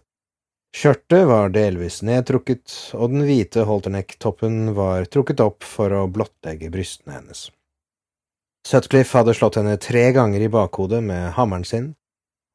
Skjørtet 0.78 1.24
var 1.26 1.52
delvis 1.52 2.02
nedtrukket, 2.06 2.72
og 2.94 3.12
den 3.12 3.24
hvite 3.26 3.64
holterneck-toppen 3.66 4.76
var 4.78 5.08
trukket 5.10 5.40
opp 5.42 5.66
for 5.66 5.92
å 5.96 6.08
blottlegge 6.12 6.70
brystene 6.72 7.16
hennes. 7.16 7.48
Sutcliffe 8.68 9.16
hadde 9.18 9.32
slått 9.34 9.56
henne 9.56 9.78
tre 9.80 10.10
ganger 10.12 10.44
i 10.44 10.50
bakhodet 10.52 11.00
med 11.04 11.30
hammeren 11.38 11.64
sin, 11.64 11.86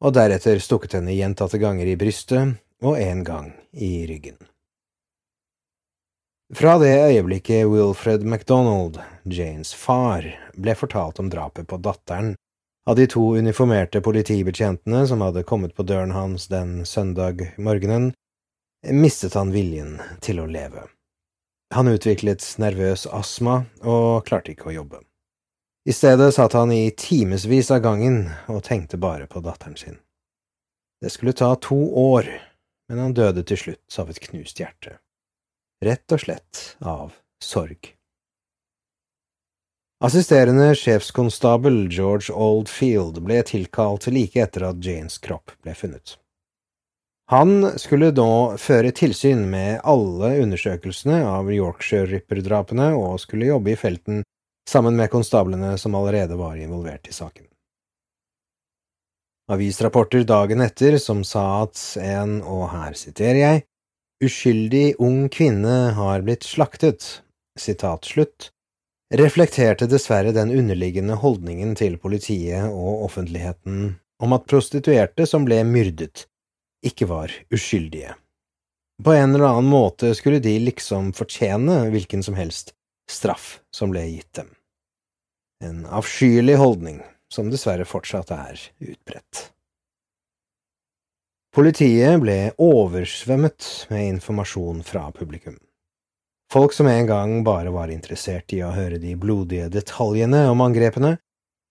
og 0.04 0.12
deretter 0.12 0.58
stukket 0.60 0.98
henne 0.98 1.14
gjentatte 1.16 1.56
ganger 1.62 1.88
i 1.88 1.94
brystet 1.96 2.58
og 2.84 2.98
én 3.00 3.22
gang 3.24 3.46
i 3.72 4.02
ryggen. 4.10 4.36
Fra 6.52 6.74
det 6.82 6.92
øyeblikket 6.92 7.64
Wilfred 7.64 8.26
MacDonald, 8.28 8.98
Janes 9.24 9.72
far, 9.72 10.26
ble 10.52 10.74
fortalt 10.76 11.22
om 11.22 11.30
drapet 11.32 11.70
på 11.70 11.78
datteren, 11.80 12.34
av 12.84 12.98
de 12.98 13.06
to 13.08 13.22
uniformerte 13.38 14.02
politibetjentene 14.04 15.06
som 15.08 15.24
hadde 15.24 15.46
kommet 15.48 15.72
på 15.72 15.86
døren 15.88 16.12
hans 16.12 16.44
den 16.52 16.82
søndag 16.84 17.40
morgenen, 17.56 18.10
mistet 18.84 19.38
han 19.38 19.54
viljen 19.54 19.96
til 20.20 20.42
å 20.44 20.46
leve. 20.50 20.84
Han 21.72 21.88
utviklet 21.88 22.44
nervøs 22.60 23.06
astma 23.08 23.62
og 23.80 24.26
klarte 24.28 24.52
ikke 24.52 24.68
å 24.68 24.76
jobbe. 24.76 25.00
I 25.84 25.92
stedet 25.92 26.34
satt 26.34 26.52
han 26.52 26.72
i 26.72 26.90
timevis 26.90 27.70
av 27.74 27.80
gangen 27.82 28.28
og 28.46 28.62
tenkte 28.62 29.00
bare 29.02 29.26
på 29.26 29.40
datteren 29.42 29.76
sin. 29.76 29.98
Det 31.02 31.10
skulle 31.10 31.34
ta 31.34 31.54
to 31.58 31.78
år, 31.98 32.28
men 32.88 33.00
han 33.02 33.16
døde 33.18 33.42
til 33.42 33.58
slutt 33.58 33.98
av 33.98 34.12
et 34.12 34.20
knust 34.22 34.62
hjerte. 34.62 35.00
Rett 35.82 36.14
og 36.14 36.22
slett 36.22 36.62
av 36.78 37.16
sorg. 37.42 37.96
Assisterende 40.02 40.72
sjefskonstabel 40.78 41.88
George 41.90 42.30
Oldfield 42.30 43.18
ble 43.26 43.42
tilkalt 43.46 44.06
like 44.10 44.38
etter 44.38 44.68
at 44.70 44.82
Janes 44.82 45.18
kropp 45.22 45.50
ble 45.62 45.74
funnet. 45.78 46.16
Han 47.30 47.72
skulle 47.78 48.12
nå 48.14 48.58
føre 48.58 48.90
tilsyn 48.94 49.48
med 49.50 49.80
alle 49.88 50.36
undersøkelsene 50.42 51.22
av 51.26 51.50
Yorkshire-ripperdrapene 51.50 52.92
og 52.98 53.18
skulle 53.22 53.50
jobbe 53.50 53.74
i 53.74 53.78
felten 53.78 54.22
sammen 54.68 54.96
med 54.96 55.10
konstablene 55.10 55.78
som 55.78 55.94
allerede 55.94 56.36
var 56.36 56.56
involvert 56.56 57.08
i 57.08 57.12
saken. 57.12 57.46
Avisrapporter 59.52 60.24
dagen 60.24 60.60
etter 60.60 60.96
som 61.02 61.24
sa 61.26 61.64
at 61.64 61.78
en, 62.00 62.38
og 62.46 62.68
her 62.72 62.94
siterer 62.96 63.40
jeg, 63.40 63.62
uskyldig 64.22 64.94
ung 65.02 65.26
kvinne 65.34 65.92
har 65.96 66.22
blitt 66.22 66.46
slaktet, 66.46 67.22
sitat 67.58 68.06
slutt, 68.06 68.52
reflekterte 69.12 69.88
dessverre 69.90 70.32
den 70.32 70.54
underliggende 70.54 71.18
holdningen 71.20 71.74
til 71.76 71.98
politiet 72.00 72.70
og 72.70 73.04
offentligheten 73.10 73.96
om 74.22 74.36
at 74.36 74.46
prostituerte 74.48 75.26
som 75.28 75.44
ble 75.44 75.58
myrdet, 75.68 76.28
ikke 76.86 77.10
var 77.10 77.34
uskyldige. 77.52 78.14
På 79.02 79.12
en 79.12 79.34
eller 79.34 79.48
annen 79.50 79.68
måte 79.68 80.14
skulle 80.14 80.38
de 80.40 80.54
liksom 80.62 81.10
fortjene 81.16 81.90
hvilken 81.90 82.22
som 82.22 82.38
helst 82.38 82.72
straff 83.12 83.60
som 83.74 83.92
ble 83.92 84.04
gitt 84.08 84.32
dem. 84.40 84.52
En 85.62 85.84
avskyelig 85.86 86.56
holdning 86.58 87.02
som 87.32 87.50
dessverre 87.52 87.86
fortsatt 87.88 88.32
er 88.34 88.60
utbredt. 88.82 89.48
Politiet 91.52 92.16
ble 92.22 92.36
oversvømmet 92.64 93.68
med 93.92 94.06
informasjon 94.14 94.80
fra 94.88 95.10
publikum. 95.12 95.58
Folk 96.52 96.72
som 96.72 96.88
en 96.88 97.06
gang 97.08 97.34
bare 97.44 97.72
var 97.72 97.92
interessert 97.92 98.52
i 98.56 98.62
å 98.64 98.72
høre 98.72 98.98
de 99.00 99.12
blodige 99.16 99.68
detaljene 99.72 100.46
om 100.48 100.64
angrepene, 100.64 101.14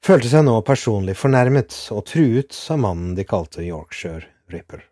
følte 0.06 0.30
seg 0.30 0.46
nå 0.46 0.56
personlig 0.66 1.18
fornærmet 1.18 1.76
og 1.94 2.06
truet 2.10 2.58
av 2.74 2.82
mannen 2.86 3.18
de 3.18 3.26
kalte 3.26 3.66
Yorkshire 3.66 4.26
Ripper. 4.54 4.91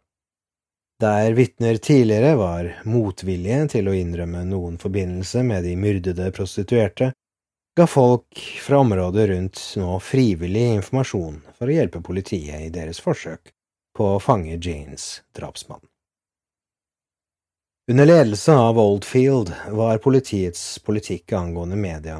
Der 0.99 1.31
vitner 1.31 1.75
tidligere 1.75 2.35
var 2.35 2.81
motvillige 2.83 3.67
til 3.71 3.87
å 3.87 3.93
innrømme 3.95 4.41
noen 4.43 4.75
forbindelse 4.81 5.45
med 5.47 5.63
de 5.63 5.77
myrdede 5.79 6.25
prostituerte, 6.35 7.13
ga 7.77 7.85
folk 7.87 8.41
fra 8.59 8.81
området 8.83 9.29
rundt 9.29 9.61
nå 9.79 9.93
frivillig 10.03 10.65
informasjon 10.81 11.37
for 11.55 11.71
å 11.71 11.77
hjelpe 11.77 12.01
politiet 12.03 12.65
i 12.65 12.73
deres 12.73 12.99
forsøk 12.99 13.53
på 13.95 14.09
å 14.17 14.19
fange 14.19 14.57
Janes 14.59 15.21
drapsmann. 15.37 15.85
Under 17.89 18.05
ledelse 18.05 18.53
av 18.53 18.77
Oldfield 18.83 19.53
var 19.79 20.01
politiets 20.03 20.81
politikk 20.83 21.31
angående 21.33 21.79
media 21.79 22.19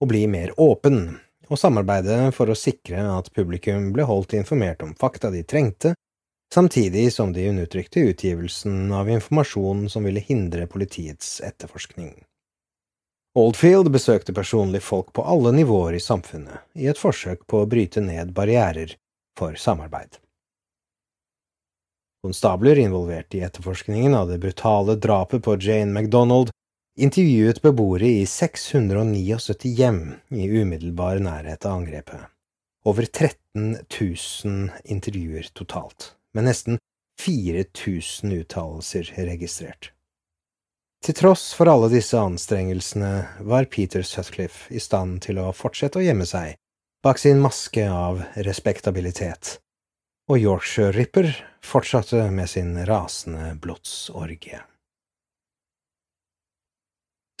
å 0.00 0.06
bli 0.06 0.22
mer 0.30 0.54
åpen 0.54 1.18
og 1.50 1.58
samarbeide 1.58 2.30
for 2.32 2.46
å 2.46 2.56
sikre 2.56 3.02
at 3.18 3.32
publikum 3.34 3.90
ble 3.92 4.06
holdt 4.06 4.38
informert 4.38 4.86
om 4.86 4.94
fakta 4.94 5.32
de 5.34 5.42
trengte, 5.42 5.96
samtidig 6.54 7.12
som 7.12 7.32
de 7.32 7.48
undertrykte 7.48 8.00
utgivelsen 8.00 8.92
av 8.92 9.10
informasjon 9.10 9.88
som 9.90 10.04
ville 10.04 10.20
hindre 10.20 10.66
politiets 10.66 11.40
etterforskning. 11.40 12.14
Oldfield 13.38 13.92
besøkte 13.94 14.34
personlig 14.34 14.82
folk 14.82 15.12
på 15.12 15.22
alle 15.22 15.52
nivåer 15.54 15.94
i 15.94 16.02
samfunnet 16.02 16.66
i 16.74 16.88
et 16.90 16.98
forsøk 16.98 17.46
på 17.46 17.62
å 17.62 17.68
bryte 17.70 18.02
ned 18.02 18.32
barrierer 18.34 18.96
for 19.38 19.54
samarbeid. 19.54 20.18
Konstabler 22.20 22.78
involvert 22.78 23.34
i 23.34 23.44
etterforskningen 23.46 24.14
av 24.14 24.28
det 24.28 24.40
brutale 24.42 24.96
drapet 24.96 25.44
på 25.46 25.54
Jane 25.56 25.94
MacDonald 25.94 26.50
intervjuet 27.00 27.62
beboere 27.62 28.10
i 28.18 28.26
679 28.26 29.70
hjem 29.78 30.02
i 30.28 30.48
umiddelbar 30.50 31.22
nærhet 31.22 31.64
av 31.64 31.78
angrepet. 31.78 32.26
Over 32.84 33.06
13 33.06 33.76
000 34.00 34.70
intervjuer 34.84 35.48
totalt, 35.54 36.14
med 36.36 36.46
nesten 36.48 36.78
4000 37.20 38.32
uttalelser 38.40 39.12
registrert. 39.28 39.92
Til 41.04 41.16
tross 41.16 41.50
for 41.56 41.70
alle 41.72 41.88
disse 41.92 42.18
anstrengelsene 42.20 43.12
var 43.48 43.70
Peter 43.72 44.04
Sutcliffe 44.04 44.68
i 44.74 44.82
stand 44.82 45.22
til 45.24 45.40
å 45.40 45.52
fortsette 45.56 46.00
å 46.00 46.04
gjemme 46.04 46.28
seg 46.28 46.58
bak 47.04 47.18
sin 47.18 47.40
maske 47.40 47.86
av 47.88 48.20
respektabilitet 48.36 49.56
og 50.30 50.38
Yorkshire 50.38 50.92
Ripper 50.94 51.32
fortsatte 51.64 52.28
med 52.30 52.50
sin 52.50 52.76
rasende 52.86 53.54
blodsorgie. 53.62 54.60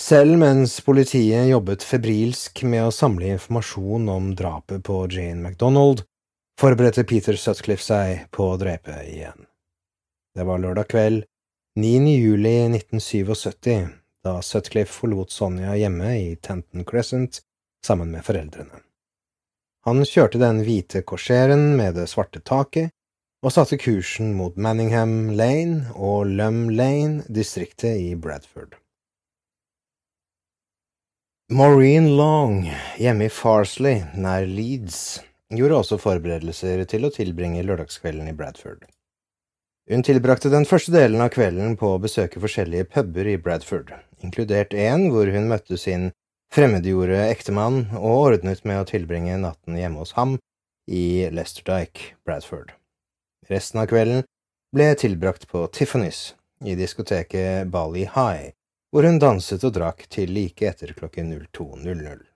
Selv 0.00 0.38
mens 0.40 0.78
politiet 0.82 1.50
jobbet 1.50 1.84
febrilsk 1.86 2.62
med 2.66 2.88
å 2.88 2.94
samle 2.94 3.34
informasjon 3.36 4.08
om 4.10 4.30
drapet 4.34 4.82
på 4.88 5.04
Jane 5.12 5.44
MacDonald, 5.44 6.02
forberedte 6.60 7.04
Peter 7.04 7.36
Sutcliffe 7.40 7.80
seg 7.80 8.26
på 8.36 8.50
å 8.52 8.56
drepe 8.60 8.92
igjen. 9.08 9.46
Det 10.36 10.44
var 10.44 10.60
lørdag 10.60 10.90
kveld, 10.92 11.22
9. 11.80 12.10
juli 12.12 12.52
1977, 12.66 13.86
da 14.20 14.34
Sutcliffe 14.44 14.92
forlot 14.92 15.32
Sonja 15.32 15.72
hjemme 15.80 16.10
i 16.18 16.34
Tenton 16.36 16.84
Crescent 16.84 17.40
sammen 17.86 18.12
med 18.12 18.26
foreldrene. 18.26 18.82
Han 19.88 20.04
kjørte 20.04 20.42
den 20.42 20.60
hvite 20.66 21.00
korseren 21.00 21.78
med 21.78 21.96
det 21.96 22.10
svarte 22.12 22.44
taket 22.44 22.92
og 23.40 23.56
satte 23.56 23.80
kursen 23.80 24.34
mot 24.36 24.60
Manningham 24.60 25.32
Lane 25.32 25.94
og 25.96 26.28
Lum 26.28 26.66
Lane, 26.68 27.24
distriktet 27.32 27.96
i 28.04 28.12
Bradford. 28.12 28.76
Maureen 31.48 32.12
Long, 32.20 32.66
hjemme 33.00 33.30
i 33.30 33.32
Farsley, 33.32 34.04
nær 34.12 34.44
Leeds, 34.44 35.22
gjorde 35.58 35.82
også 35.82 35.98
forberedelser 35.98 36.84
til 36.90 37.06
å 37.06 37.12
tilbringe 37.14 37.64
lørdagskvelden 37.66 38.30
i 38.30 38.34
Bradford. 38.36 38.86
Hun 39.90 40.04
tilbrakte 40.06 40.52
den 40.52 40.68
første 40.68 40.92
delen 40.94 41.22
av 41.24 41.32
kvelden 41.34 41.74
på 41.78 41.88
å 41.94 42.02
besøke 42.02 42.38
forskjellige 42.42 42.86
puber 42.92 43.26
i 43.26 43.38
Bradford, 43.42 43.90
inkludert 44.22 44.76
en 44.76 45.08
hvor 45.10 45.30
hun 45.34 45.48
møtte 45.50 45.78
sin 45.80 46.12
fremmedgjorde 46.54 47.24
ektemann 47.30 47.88
og 47.98 48.36
ordnet 48.36 48.62
med 48.66 48.78
å 48.78 48.86
tilbringe 48.86 49.40
natten 49.42 49.78
hjemme 49.78 50.04
hos 50.04 50.14
ham 50.18 50.36
i 50.86 51.26
Lesterdyke, 51.34 52.14
Bradford. 52.26 52.70
Resten 53.50 53.82
av 53.82 53.90
kvelden 53.90 54.22
ble 54.74 54.92
tilbrakt 54.94 55.48
på 55.50 55.66
Tiffany's 55.74 56.36
i 56.62 56.76
diskoteket 56.78 57.70
Bali 57.74 58.06
High, 58.06 58.52
hvor 58.94 59.06
hun 59.06 59.18
danset 59.22 59.66
og 59.66 59.74
drakk 59.74 60.06
til 60.12 60.30
like 60.34 60.70
etter 60.70 60.94
klokken 60.94 61.34
02.00. 61.34 62.29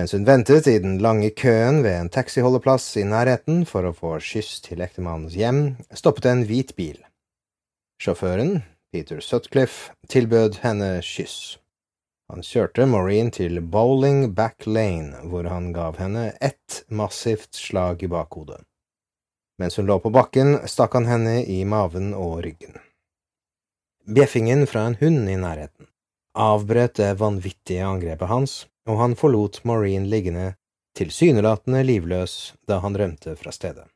Mens 0.00 0.14
hun 0.16 0.22
ventet 0.24 0.64
i 0.64 0.78
den 0.80 0.94
lange 1.04 1.28
køen 1.36 1.82
ved 1.84 1.92
en 1.92 2.08
taxiholdeplass 2.08 2.94
i 2.96 3.02
nærheten 3.04 3.66
for 3.68 3.84
å 3.84 3.90
få 3.92 4.14
skyss 4.24 4.62
til 4.64 4.80
ektemannens 4.80 5.34
hjem, 5.36 5.58
stoppet 5.92 6.24
en 6.30 6.46
hvit 6.48 6.72
bil. 6.78 7.02
Sjåføren, 8.00 8.62
Peter 8.88 9.20
Sutcliffe, 9.20 9.92
tilbød 10.08 10.62
henne 10.62 10.88
skyss. 11.04 11.58
Han 12.32 12.40
kjørte 12.40 12.88
Maureen 12.88 13.28
til 13.28 13.60
Bowling 13.60 14.32
Back 14.32 14.64
Lane, 14.64 15.20
hvor 15.28 15.44
han 15.52 15.68
gav 15.76 16.00
henne 16.00 16.30
ett 16.40 16.80
massivt 16.88 17.52
slag 17.60 18.00
i 18.00 18.08
bakhodet. 18.08 18.62
Mens 19.60 19.76
hun 19.76 19.90
lå 19.92 20.00
på 20.00 20.16
bakken, 20.16 20.62
stakk 20.64 20.96
han 20.96 21.12
henne 21.12 21.42
i 21.44 21.60
maven 21.68 22.14
og 22.16 22.38
ryggen. 22.48 22.80
Bjeffingen 24.08 24.64
fra 24.64 24.88
en 24.88 24.96
hund 25.04 25.28
i 25.28 25.36
nærheten 25.36 25.92
avbrøt 26.40 26.96
det 27.00 27.14
vanvittige 27.18 27.84
angrepet 27.84 28.28
hans, 28.30 28.52
og 28.88 29.00
han 29.00 29.16
forlot 29.16 29.62
Maureen 29.68 30.08
liggende 30.10 30.54
tilsynelatende 30.98 31.82
livløs 31.86 32.54
da 32.68 32.80
han 32.84 32.96
rømte 32.96 33.36
fra 33.38 33.52
stedet. 33.54 33.86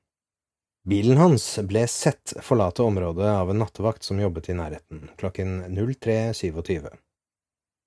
Bilen 0.85 1.16
hans 1.16 1.47
ble 1.64 1.87
sett 1.88 2.35
forlate 2.44 2.85
området 2.85 3.31
av 3.31 3.51
en 3.51 3.62
nattevakt 3.62 4.05
som 4.05 4.20
jobbet 4.20 4.51
i 4.53 4.57
nærheten, 4.59 5.09
klokken 5.16 5.62
03.27. 5.73 6.90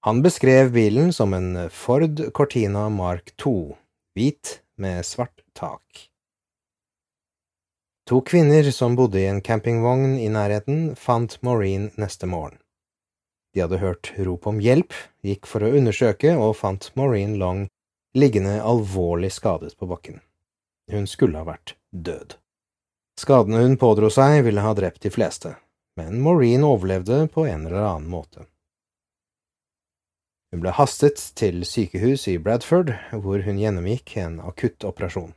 Han 0.07 0.21
beskrev 0.25 0.71
bilen 0.73 1.13
som 1.13 1.33
en 1.38 1.69
Ford 1.69 2.21
Cortina 2.33 2.88
Mark 2.89 3.36
II, 3.38 3.75
hvit 4.17 4.62
med 4.81 5.05
svart 5.05 5.45
tak. 5.53 6.07
To 8.07 8.21
kvinner 8.23 8.65
som 8.71 8.95
bodde 8.95 9.19
i 9.19 9.27
en 9.29 9.43
campingvogn 9.43 10.15
i 10.17 10.29
nærheten, 10.31 10.95
fant 10.95 11.38
Maureen 11.43 11.89
neste 11.99 12.29
morgen. 12.29 12.57
De 13.53 13.63
hadde 13.63 13.79
hørt 13.81 14.12
rop 14.17 14.47
om 14.49 14.60
hjelp, 14.62 14.93
gikk 15.25 15.47
for 15.49 15.63
å 15.63 15.71
undersøke 15.79 16.36
og 16.38 16.57
fant 16.60 16.91
Maureen 16.99 17.38
Long 17.41 17.65
liggende 18.17 18.57
alvorlig 18.63 19.31
skadet 19.31 19.77
på 19.77 19.88
bakken. 19.89 20.19
Hun 20.91 21.07
skulle 21.07 21.39
ha 21.39 21.47
vært 21.47 21.75
død. 21.91 22.38
Skadene 23.17 23.63
hun 23.63 23.79
pådro 23.81 24.12
seg, 24.13 24.43
ville 24.45 24.62
ha 24.62 24.73
drept 24.77 25.01
de 25.05 25.12
fleste, 25.13 25.55
men 25.97 26.21
Maureen 26.21 26.65
overlevde 26.65 27.25
på 27.33 27.47
en 27.49 27.65
eller 27.65 27.81
annen 27.81 28.10
måte. 28.12 28.45
Hun 30.53 30.62
ble 30.63 30.71
hastet 30.77 31.19
til 31.36 31.65
sykehus 31.67 32.27
i 32.31 32.38
Bradford, 32.39 32.93
hvor 33.12 33.43
hun 33.43 33.60
gjennomgikk 33.60 34.15
en 34.21 34.39
akutt 34.39 34.86
operasjon. 34.88 35.33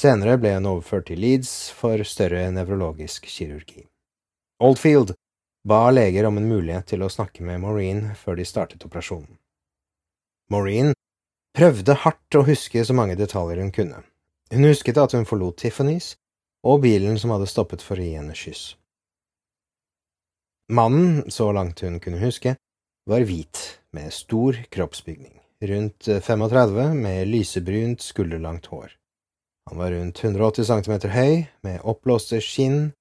Senere 0.00 0.38
ble 0.40 0.54
hun 0.56 0.70
overført 0.70 1.10
til 1.10 1.20
Leeds 1.22 1.70
for 1.76 2.00
større 2.08 2.46
nevrologisk 2.54 3.28
kirurgi. 3.30 3.84
Oldfield 4.64 5.12
ba 5.68 5.90
leger 5.90 6.26
om 6.28 6.38
en 6.38 6.48
mulighet 6.48 6.90
til 6.92 7.04
å 7.04 7.12
snakke 7.12 7.44
med 7.44 7.62
Maureen 7.62 8.10
før 8.20 8.36
de 8.36 8.44
startet 8.48 8.84
operasjonen. 8.84 9.38
Maureen 10.52 10.92
prøvde 11.56 11.96
hardt 12.04 12.36
å 12.36 12.44
huske 12.44 12.84
så 12.84 12.96
mange 12.96 13.16
detaljer 13.16 13.62
hun 13.62 13.72
kunne. 13.72 14.02
Hun 14.52 14.68
husket 14.68 15.00
at 15.00 15.14
hun 15.16 15.24
forlot 15.28 15.62
Tiffany's 15.62 16.14
og 16.64 16.82
bilen 16.84 17.16
som 17.20 17.32
hadde 17.34 17.48
stoppet 17.48 17.84
for 17.84 18.00
å 18.00 18.04
gi 18.04 18.16
henne 18.16 18.36
kyss. 18.36 18.74
Mannen, 20.72 21.30
så 21.30 21.50
langt 21.52 21.82
hun 21.84 21.98
kunne 22.00 22.22
huske, 22.22 22.56
var 23.08 23.24
hvit, 23.28 23.80
med 23.92 24.12
stor 24.16 24.56
kroppsbygning, 24.72 25.36
rundt 25.68 26.08
35 26.08 26.94
med 26.96 27.28
lysebrunt, 27.28 28.00
skulderlangt 28.00 28.70
hår. 28.72 28.94
Han 29.68 29.80
var 29.80 29.92
rundt 29.92 30.24
180 30.24 30.64
cm 30.64 31.10
høy, 31.12 31.44
med 31.64 31.84
oppblåste 31.84 32.40
skinn 32.44 32.94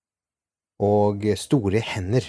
og 0.83 1.23
store 1.39 1.79
hender. 1.87 2.27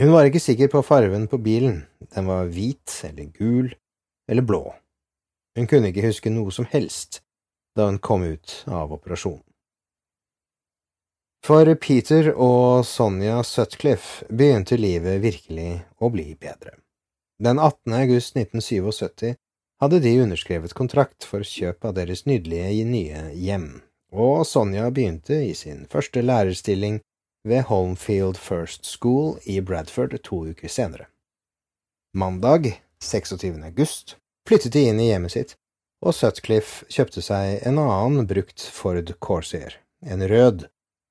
Hun 0.00 0.14
var 0.14 0.24
ikke 0.24 0.40
sikker 0.40 0.70
på 0.72 0.80
farven 0.80 1.26
på 1.28 1.36
bilen, 1.44 1.82
den 2.14 2.24
var 2.24 2.46
hvit 2.48 3.02
eller 3.04 3.26
gul 3.36 3.66
eller 4.30 4.46
blå. 4.48 4.62
Hun 5.58 5.66
kunne 5.68 5.90
ikke 5.90 6.06
huske 6.06 6.32
noe 6.32 6.48
som 6.56 6.64
helst 6.72 7.20
da 7.76 7.84
hun 7.90 7.98
kom 8.00 8.24
ut 8.24 8.54
av 8.64 8.94
operasjonen. 8.96 9.44
For 11.44 11.68
Peter 11.80 12.30
og 12.32 12.86
Sonja 12.88 13.42
Sutcliffe 13.44 14.24
begynte 14.32 14.80
livet 14.80 15.20
virkelig 15.20 15.82
å 16.00 16.08
bli 16.12 16.32
bedre. 16.32 16.78
Den 17.40 17.60
18. 17.60 17.92
august 18.00 18.40
1977 18.40 19.36
hadde 19.84 20.00
de 20.00 20.14
underskrevet 20.24 20.76
kontrakt 20.76 21.28
for 21.28 21.44
kjøp 21.44 21.84
av 21.88 21.96
deres 22.00 22.24
nydelige 22.24 22.88
nye 22.88 23.22
hjem, 23.36 23.68
og 24.16 24.46
Sonja 24.48 24.88
begynte 24.88 25.42
i 25.44 25.52
sin 25.56 25.84
første 25.92 26.24
lærerstilling 26.24 27.02
ved 27.48 27.62
Homefield 27.70 28.36
First 28.36 28.84
School 28.84 29.38
i 29.44 29.60
Bradford 29.60 30.22
to 30.22 30.46
uker 30.46 30.68
senere. 30.68 31.06
Mandag 32.14 32.82
26. 33.02 33.64
august 33.64 34.16
flyttet 34.48 34.72
de 34.72 34.84
inn 34.88 35.00
i 35.00 35.08
hjemmet 35.10 35.32
sitt, 35.32 35.56
og 36.04 36.14
Sutcliffe 36.16 36.88
kjøpte 36.90 37.22
seg 37.22 37.60
en 37.68 37.78
annen 37.78 38.26
brukt 38.28 38.62
Ford 38.74 39.12
Corsair, 39.20 39.76
en 40.00 40.24
rød, 40.28 40.66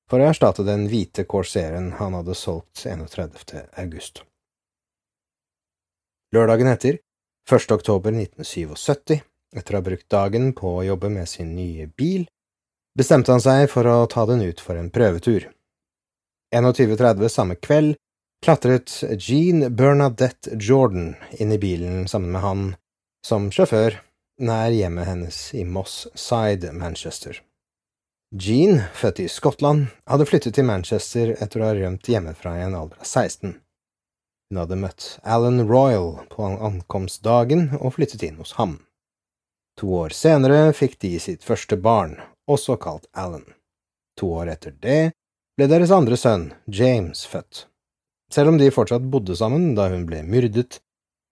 for 0.09 0.19
å 0.19 0.31
erstatte 0.31 0.65
den 0.65 0.87
hvite 0.89 1.25
Corsairen 1.29 1.93
han 1.99 2.17
hadde 2.17 2.35
solgt 2.37 2.85
31. 2.85 3.69
august. 3.77 4.23
Lørdagen 6.33 6.69
etter 6.69 6.99
1. 7.49 7.71
oktober 7.73 8.13
1977, 8.13 9.21
etter 9.57 9.73
å 9.73 9.79
ha 9.79 9.85
brukt 9.85 10.09
dagen 10.13 10.51
på 10.57 10.75
å 10.79 10.85
jobbe 10.85 11.09
med 11.13 11.29
sin 11.29 11.55
nye 11.55 11.87
bil, 11.87 12.27
bestemte 12.97 13.33
han 13.33 13.41
seg 13.41 13.69
for 13.71 13.87
å 13.89 14.03
ta 14.09 14.25
den 14.29 14.43
ut 14.45 14.61
for 14.61 14.77
en 14.77 14.91
prøvetur. 14.93 15.47
21.30 16.55 17.27
samme 17.27 17.55
kveld 17.55 17.95
klatret 18.43 19.03
Jean 19.19 19.75
Bernadette 19.75 20.55
Jordan 20.59 21.15
inn 21.31 21.51
i 21.51 21.59
bilen 21.59 22.07
sammen 22.07 22.31
med 22.31 22.41
han 22.41 22.63
som 23.25 23.51
sjåfør 23.51 23.99
nær 24.39 24.71
hjemmet 24.71 25.05
hennes 25.05 25.37
i 25.53 25.65
Moss 25.65 26.07
Side, 26.15 26.71
Manchester. 26.73 27.41
Jean, 28.31 28.81
født 28.93 29.19
i 29.19 29.27
Skottland, 29.27 29.87
hadde 30.05 30.25
flyttet 30.25 30.55
til 30.55 30.65
Manchester 30.65 31.33
etter 31.41 31.61
å 31.61 31.67
ha 31.67 31.75
rømt 31.75 32.07
hjemmefra 32.07 32.55
i 32.57 32.63
en 32.67 32.77
alder 32.77 33.01
av 33.01 33.09
16. 33.09 33.55
Hun 34.49 34.61
hadde 34.61 34.77
møtt 34.81 35.07
Alan 35.23 35.65
Royal 35.69 36.15
på 36.31 36.45
ankomstdagen 36.45 37.69
og 37.81 37.97
flyttet 37.97 38.23
inn 38.25 38.39
hos 38.41 38.55
ham. 38.57 38.79
To 39.81 39.91
år 40.01 40.15
senere 40.15 40.71
fikk 40.73 40.97
de 41.03 41.13
sitt 41.21 41.45
første 41.45 41.77
barn, 41.77 42.17
også 42.49 42.77
kalt 42.81 43.09
Alan. 43.13 43.45
To 44.19 44.31
år 44.41 44.53
etter 44.55 44.73
det 44.81 45.11
ble 45.59 45.67
deres 45.67 45.91
andre 45.91 46.15
sønn, 46.15 46.53
James, 46.71 47.25
født. 47.27 47.65
Selv 48.31 48.53
om 48.53 48.59
de 48.59 48.69
fortsatt 48.71 49.03
bodde 49.11 49.35
sammen 49.35 49.73
da 49.75 49.89
hun 49.91 50.05
ble 50.07 50.21
myrdet, 50.23 50.77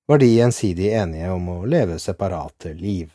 var 0.08 0.20
de 0.20 0.28
gjensidig 0.28 0.90
enige 1.00 1.30
om 1.32 1.48
å 1.54 1.62
leve 1.70 1.96
separate 2.04 2.74
liv. 2.76 3.13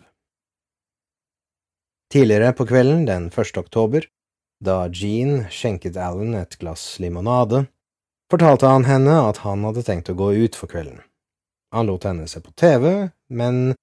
Tidligere 2.13 2.55
på 2.57 2.65
kvelden 2.69 3.05
den 3.05 3.29
1. 3.29 3.61
oktober, 3.61 4.07
da 4.65 4.87
Jean 4.89 5.51
skjenket 5.53 5.99
Alan 6.01 6.33
et 6.39 6.57
glass 6.61 6.87
limonade, 7.03 7.67
fortalte 8.33 8.73
han 8.73 8.89
henne 8.89 9.19
at 9.27 9.43
han 9.45 9.69
hadde 9.69 9.85
tenkt 9.85 10.09
å 10.09 10.17
gå 10.17 10.31
ut 10.47 10.57
for 10.57 10.73
kvelden. 10.73 11.03
Han 11.77 11.93
lot 11.93 12.09
henne 12.09 12.25
se 12.29 12.41
på 12.41 12.57
TV, 12.57 13.11
men 13.29 13.75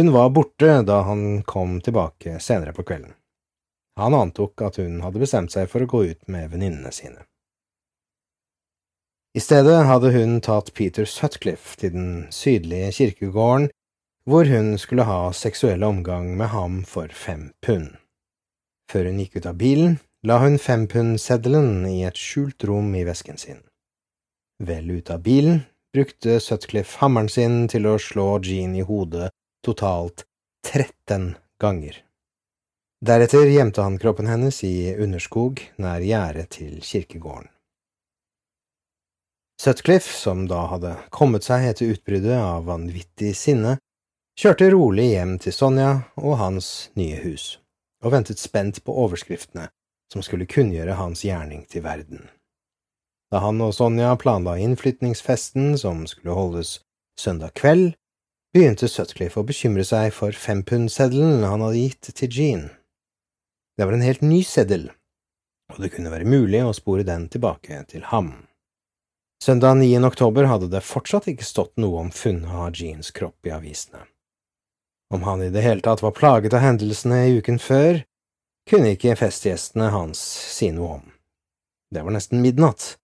hun 0.00 0.12
var 0.16 0.32
borte 0.32 0.80
da 0.88 1.02
han 1.04 1.42
kom 1.44 1.82
tilbake 1.84 2.38
senere 2.40 2.72
på 2.76 2.86
kvelden. 2.88 3.17
Han 3.98 4.14
antok 4.14 4.62
at 4.62 4.78
hun 4.78 5.00
hadde 5.02 5.20
bestemt 5.22 5.52
seg 5.54 5.66
for 5.70 5.82
å 5.82 5.90
gå 5.90 6.04
ut 6.12 6.30
med 6.30 6.52
venninnene 6.52 6.92
sine. 6.94 7.24
I 9.36 9.42
stedet 9.42 9.84
hadde 9.86 10.12
hun 10.14 10.38
tatt 10.42 10.72
Peter 10.74 11.06
Sutcliffe 11.06 11.76
til 11.78 11.92
den 11.94 12.10
sydlige 12.34 12.92
kirkegården, 12.96 13.68
hvor 14.28 14.48
hun 14.50 14.76
skulle 14.78 15.06
ha 15.08 15.32
seksuell 15.32 15.84
omgang 15.86 16.32
med 16.36 16.50
ham 16.54 16.82
for 16.86 17.12
fem 17.12 17.50
pund. 17.64 17.96
Før 18.90 19.10
hun 19.10 19.20
gikk 19.22 19.38
ut 19.38 19.48
av 19.50 19.58
bilen, 19.60 19.98
la 20.26 20.38
hun 20.42 20.58
fempundseddelen 20.58 21.86
i 21.88 22.02
et 22.08 22.18
skjult 22.18 22.64
rom 22.70 22.90
i 22.98 23.04
vesken 23.06 23.38
sin. 23.40 23.60
Vel 24.58 24.90
ute 24.90 25.14
av 25.14 25.22
bilen 25.22 25.62
brukte 25.94 26.40
Sutcliffe 26.42 26.98
hammeren 27.02 27.30
sin 27.30 27.60
til 27.70 27.86
å 27.86 27.98
slå 28.02 28.40
Jean 28.42 28.74
i 28.74 28.84
hodet 28.86 29.30
totalt 29.64 30.26
13 30.66 31.34
ganger. 31.62 32.07
Deretter 33.00 33.46
gjemte 33.46 33.82
han 33.82 33.98
kroppen 33.98 34.26
hennes 34.26 34.64
i 34.64 34.96
underskog 34.98 35.60
nær 35.78 36.02
gjerdet 36.02 36.50
til 36.56 36.80
kirkegården. 36.82 37.46
Sutcliffe, 39.62 40.10
som 40.14 40.46
da 40.50 40.64
hadde 40.70 40.96
kommet 41.14 41.46
seg 41.46 41.66
etter 41.66 41.92
utbruddet 41.94 42.38
av 42.38 42.66
vanvittig 42.66 43.32
sinne, 43.38 43.76
kjørte 44.38 44.70
rolig 44.70 45.12
hjem 45.12 45.36
til 45.42 45.54
Sonja 45.54 45.92
og 46.18 46.38
hans 46.38 46.90
nye 46.98 47.18
hus, 47.22 47.58
og 48.02 48.14
ventet 48.14 48.38
spent 48.38 48.82
på 48.86 48.94
overskriftene 48.94 49.68
som 50.12 50.22
skulle 50.22 50.46
kunngjøre 50.50 50.94
hans 50.98 51.24
gjerning 51.26 51.66
til 51.70 51.82
verden. 51.86 52.26
Da 53.30 53.42
han 53.44 53.60
og 53.60 53.74
Sonja 53.76 54.14
planla 54.18 54.56
innflytningsfesten 54.62 55.74
som 55.78 56.06
skulle 56.06 56.34
holdes 56.38 56.78
søndag 57.18 57.54
kveld, 57.58 57.92
begynte 58.54 58.88
Sutcliffe 58.88 59.42
å 59.42 59.46
bekymre 59.46 59.84
seg 59.84 60.10
for 60.16 60.34
fempundseddelen 60.34 61.44
han 61.44 61.62
hadde 61.66 61.82
gitt 61.82 62.14
til 62.14 62.30
Jean. 62.32 62.68
Det 63.78 63.84
var 63.84 63.92
en 63.92 64.02
helt 64.02 64.20
ny 64.20 64.40
seddel, 64.42 64.88
og 65.70 65.76
det 65.78 65.92
kunne 65.94 66.10
være 66.10 66.26
mulig 66.26 66.64
å 66.66 66.72
spore 66.74 67.04
den 67.06 67.28
tilbake 67.30 67.84
til 67.86 68.02
ham. 68.10 68.32
Søndag 69.38 69.76
9. 69.78 69.92
oktober 70.08 70.48
hadde 70.50 70.66
det 70.72 70.80
fortsatt 70.82 71.28
ikke 71.30 71.46
stått 71.46 71.76
noe 71.78 72.00
om 72.00 72.08
funnet 72.10 72.50
av 72.50 72.74
Jeans 72.74 73.12
kropp 73.14 73.46
i 73.46 73.52
avisene. 73.54 74.00
Om 75.14 75.22
han 75.22 75.44
i 75.46 75.52
det 75.54 75.62
hele 75.62 75.86
tatt 75.86 76.02
var 76.02 76.16
plaget 76.16 76.56
av 76.58 76.64
hendelsene 76.64 77.20
i 77.28 77.38
uken 77.38 77.62
før, 77.62 78.00
kunne 78.66 78.96
ikke 78.96 79.14
festgjestene 79.22 79.92
hans 79.94 80.24
si 80.56 80.72
noe 80.74 80.98
om. 80.98 81.06
Det 81.94 82.02
var 82.02 82.18
nesten 82.18 82.42
midnatt 82.42 82.96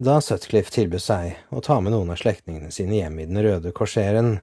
da 0.00 0.22
Sutcliffe 0.24 0.72
tilbød 0.72 1.04
seg 1.04 1.36
å 1.52 1.60
ta 1.60 1.82
med 1.84 1.92
noen 1.92 2.16
av 2.16 2.22
slektningene 2.24 2.72
sine 2.72 3.02
hjem 3.02 3.20
i 3.20 3.28
den 3.28 3.44
røde 3.44 3.76
korseren, 3.76 4.38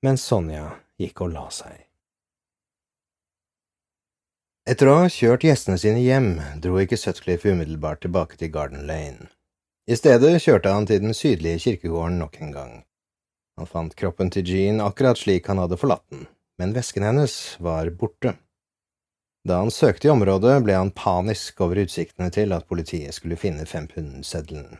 mens 0.00 0.24
Sonja 0.24 0.78
gikk 0.96 1.26
og 1.28 1.36
la 1.36 1.48
seg. 1.52 1.89
Etter 4.70 4.86
å 4.86 4.92
ha 5.00 5.06
kjørt 5.10 5.42
gjestene 5.42 5.80
sine 5.82 5.98
hjem 5.98 6.28
dro 6.62 6.76
ikke 6.78 6.94
Sutcliffe 7.00 7.50
umiddelbart 7.50 8.04
tilbake 8.04 8.36
til 8.38 8.52
Garden 8.54 8.84
Lane. 8.86 9.24
I 9.90 9.96
stedet 9.98 10.36
kjørte 10.44 10.70
han 10.70 10.84
til 10.86 11.00
den 11.02 11.16
sydlige 11.16 11.58
kirkegården 11.64 12.20
nok 12.22 12.36
en 12.38 12.52
gang. 12.54 12.76
Han 13.58 13.66
fant 13.66 13.96
kroppen 13.98 14.30
til 14.30 14.46
Jean 14.46 14.78
akkurat 14.84 15.18
slik 15.18 15.48
han 15.50 15.58
hadde 15.58 15.78
forlatt 15.80 16.04
den, 16.14 16.28
men 16.62 16.74
vesken 16.76 17.02
hennes 17.02 17.34
var 17.58 17.90
borte. 17.90 18.36
Da 19.42 19.58
han 19.58 19.74
søkte 19.74 20.06
i 20.06 20.12
området, 20.14 20.54
ble 20.62 20.78
han 20.78 20.94
panisk 20.94 21.64
over 21.66 21.82
utsiktene 21.82 22.30
til 22.30 22.54
at 22.54 22.68
politiet 22.70 23.16
skulle 23.16 23.40
finne 23.40 23.66
fempundseddelen. 23.66 24.78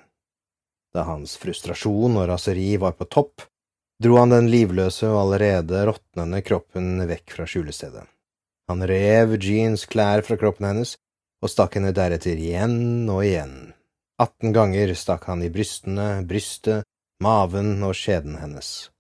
Da 0.94 1.08
hans 1.10 1.34
frustrasjon 1.40 2.14
og 2.14 2.28
raseri 2.30 2.76
var 2.78 2.94
på 2.94 3.10
topp, 3.10 3.42
dro 3.98 4.22
han 4.22 4.30
den 4.36 4.54
livløse 4.54 5.10
og 5.10 5.24
allerede 5.24 5.82
råtnende 5.90 6.44
kroppen 6.46 7.08
vekk 7.10 7.40
fra 7.40 7.50
skjulestedet. 7.50 8.06
Han 8.70 8.86
rev 8.86 9.34
Jeans 9.42 9.82
klær 9.90 10.22
fra 10.22 10.36
kroppen 10.38 10.68
hennes 10.68 10.94
og 11.42 11.50
stakk 11.50 11.74
henne 11.74 11.90
deretter 11.96 12.38
igjen 12.38 13.08
og 13.10 13.24
igjen. 13.26 13.72
Atten 14.22 14.52
ganger 14.54 14.92
stakk 14.94 15.24
han 15.26 15.42
i 15.42 15.48
brystene, 15.50 16.20
brystet, 16.28 16.86
maven 17.24 17.80
og 17.82 17.96
skjeden 17.98 18.36
hennes. 18.38 18.90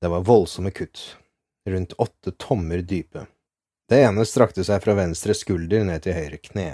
Det 0.00 0.08
var 0.08 0.24
voldsomme 0.24 0.72
kutt, 0.72 1.02
rundt 1.68 1.92
åtte 2.00 2.32
tommer 2.40 2.80
dype. 2.80 3.26
Det 3.90 4.00
ene 4.06 4.24
strakte 4.24 4.64
seg 4.64 4.80
fra 4.82 4.96
venstre 4.96 5.36
skulder 5.36 5.84
ned 5.84 6.06
til 6.06 6.16
høyre 6.16 6.40
kne. 6.40 6.70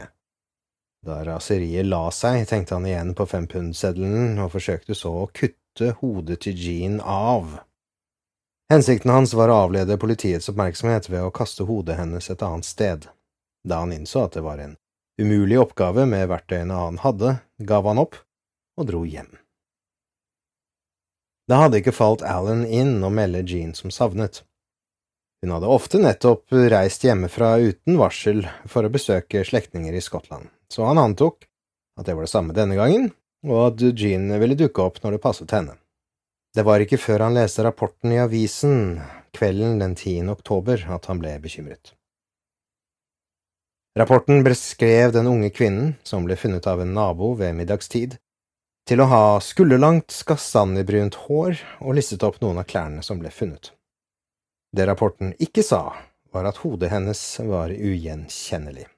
Da 1.02 1.18
raseriet 1.26 1.88
la 1.88 2.04
seg, 2.14 2.44
tenkte 2.46 2.78
han 2.78 2.86
igjen 2.86 3.16
på 3.18 3.26
fempundseddelen 3.26 4.38
og 4.38 4.52
forsøkte 4.54 4.94
så 4.94 5.10
å 5.24 5.28
kutte 5.34 5.96
hodet 5.98 6.38
til 6.46 6.54
Jean 6.54 7.00
av. 7.02 7.58
Hensikten 8.72 9.12
hans 9.12 9.34
var 9.36 9.52
å 9.52 9.58
avlede 9.66 9.98
politiets 10.00 10.48
oppmerksomhet 10.48 11.10
ved 11.12 11.26
å 11.26 11.32
kaste 11.34 11.66
hodet 11.68 11.98
hennes 11.98 12.30
et 12.32 12.42
annet 12.42 12.64
sted. 12.64 13.04
Da 13.68 13.82
han 13.82 13.92
innså 13.92 14.22
at 14.24 14.38
det 14.38 14.44
var 14.46 14.62
en 14.62 14.78
umulig 15.20 15.58
oppgave 15.60 16.06
med 16.08 16.30
verktøyene 16.30 16.78
han 16.78 16.96
hadde, 17.02 17.34
gav 17.60 17.84
han 17.90 18.00
opp 18.00 18.16
og 18.80 18.88
dro 18.88 19.02
hjem. 19.04 19.28
Det 21.50 21.58
hadde 21.58 21.82
ikke 21.82 21.92
falt 21.92 22.24
Alan 22.24 22.64
inn 22.64 22.96
å 23.04 23.12
melde 23.12 23.44
Jean 23.44 23.76
som 23.76 23.92
savnet. 23.92 24.40
Hun 25.44 25.52
hadde 25.52 25.68
ofte 25.76 26.00
nettopp 26.00 26.56
reist 26.72 27.04
hjemmefra 27.04 27.58
uten 27.60 28.00
varsel 28.00 28.46
for 28.64 28.88
å 28.88 28.94
besøke 28.94 29.44
slektninger 29.44 29.92
i 29.92 30.00
Skottland 30.00 30.48
så 30.72 30.84
han 30.88 30.98
antok 30.98 31.44
at 32.00 32.06
det 32.06 32.16
var 32.16 32.24
det 32.24 32.32
samme 32.32 32.56
denne 32.56 32.78
gangen, 32.78 33.10
og 33.44 33.58
at 33.66 33.82
Jean 33.98 34.30
ville 34.40 34.56
dukke 34.56 34.84
opp 34.84 35.02
når 35.02 35.16
det 35.16 35.24
passet 35.24 35.52
henne. 35.52 35.76
Det 36.53 36.66
var 36.68 36.82
ikke 36.84 37.00
før 37.00 37.26
han 37.26 37.36
leste 37.38 37.64
rapporten 37.64 38.12
i 38.12 38.20
avisen 38.20 39.00
kvelden 39.32 39.78
den 39.80 39.94
10. 39.96 40.28
oktober 40.28 40.82
at 40.92 41.09
han 41.09 41.20
ble 41.22 41.38
bekymret. 41.40 41.94
Rapporten 43.96 44.44
beskrev 44.44 45.12
den 45.12 45.28
unge 45.28 45.48
kvinnen, 45.53 45.94
som 46.05 46.24
ble 46.24 46.36
funnet 46.36 46.66
av 46.68 46.80
en 46.80 46.92
nabo 46.96 47.32
ved 47.40 47.57
middagstid, 47.57 48.18
til 48.88 49.00
å 49.00 49.09
ha 49.09 49.24
skulderlangt, 49.44 50.12
kastanjebrunt 50.28 51.16
hår 51.24 51.61
og 51.80 51.96
listet 51.96 52.24
opp 52.26 52.40
noen 52.42 52.61
av 52.61 52.68
klærne 52.68 53.05
som 53.05 53.20
ble 53.20 53.32
funnet. 53.32 53.72
Det 54.72 54.88
rapporten 54.88 55.34
ikke 55.40 55.64
sa, 55.64 55.84
var 56.32 56.48
at 56.48 56.62
hodet 56.64 56.88
hennes 56.92 57.20
var 57.44 57.72
ugjenkjennelig. 57.72 58.88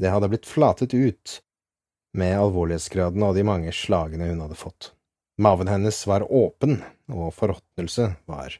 Det 0.00 0.10
hadde 0.10 0.30
blitt 0.30 0.46
flatet 0.46 0.94
ut 0.94 1.40
med 2.18 2.38
alvorlighetsgraden 2.38 3.22
av 3.22 3.34
de 3.34 3.46
mange 3.46 3.74
slagene 3.74 4.30
hun 4.30 4.42
hadde 4.46 4.58
fått. 4.58 4.94
Maven 5.40 5.68
hennes 5.68 6.06
var 6.06 6.32
åpen, 6.32 6.82
og 7.08 7.32
forråtnelse 7.32 8.10
var 8.28 8.52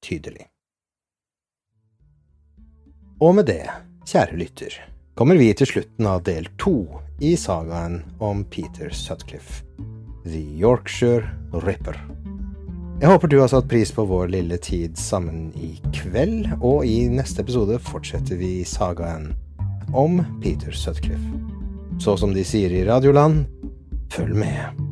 tydelig. 0.00 0.46
Og 3.20 3.34
med 3.36 3.50
det, 3.50 3.66
kjære 4.08 4.38
lytter, 4.40 4.78
kommer 5.12 5.36
vi 5.36 5.50
til 5.52 5.68
slutten 5.68 6.08
av 6.08 6.22
del 6.24 6.48
to 6.56 6.86
i 7.20 7.34
sagaen 7.36 7.98
om 8.16 8.46
Peter 8.48 8.88
Sutcliffe, 8.96 9.60
The 10.24 10.40
Yorkshire 10.40 11.28
Ripper. 11.66 12.00
Jeg 13.02 13.10
håper 13.12 13.28
du 13.28 13.36
har 13.42 13.52
satt 13.52 13.68
pris 13.68 13.92
på 13.92 14.06
vår 14.08 14.32
lille 14.32 14.56
tid 14.56 14.96
sammen 14.96 15.50
i 15.60 15.74
kveld, 15.92 16.48
og 16.62 16.86
i 16.88 17.10
neste 17.12 17.44
episode 17.44 17.76
fortsetter 17.90 18.40
vi 18.40 18.62
sagaen 18.64 19.34
om 19.92 20.22
Peter 20.40 20.72
Sutcliffe. 20.72 21.44
Så 22.00 22.16
som 22.16 22.32
de 22.32 22.46
sier 22.46 22.72
i 22.72 22.86
Radioland, 22.88 23.44
følg 24.16 24.40
med. 24.46 24.91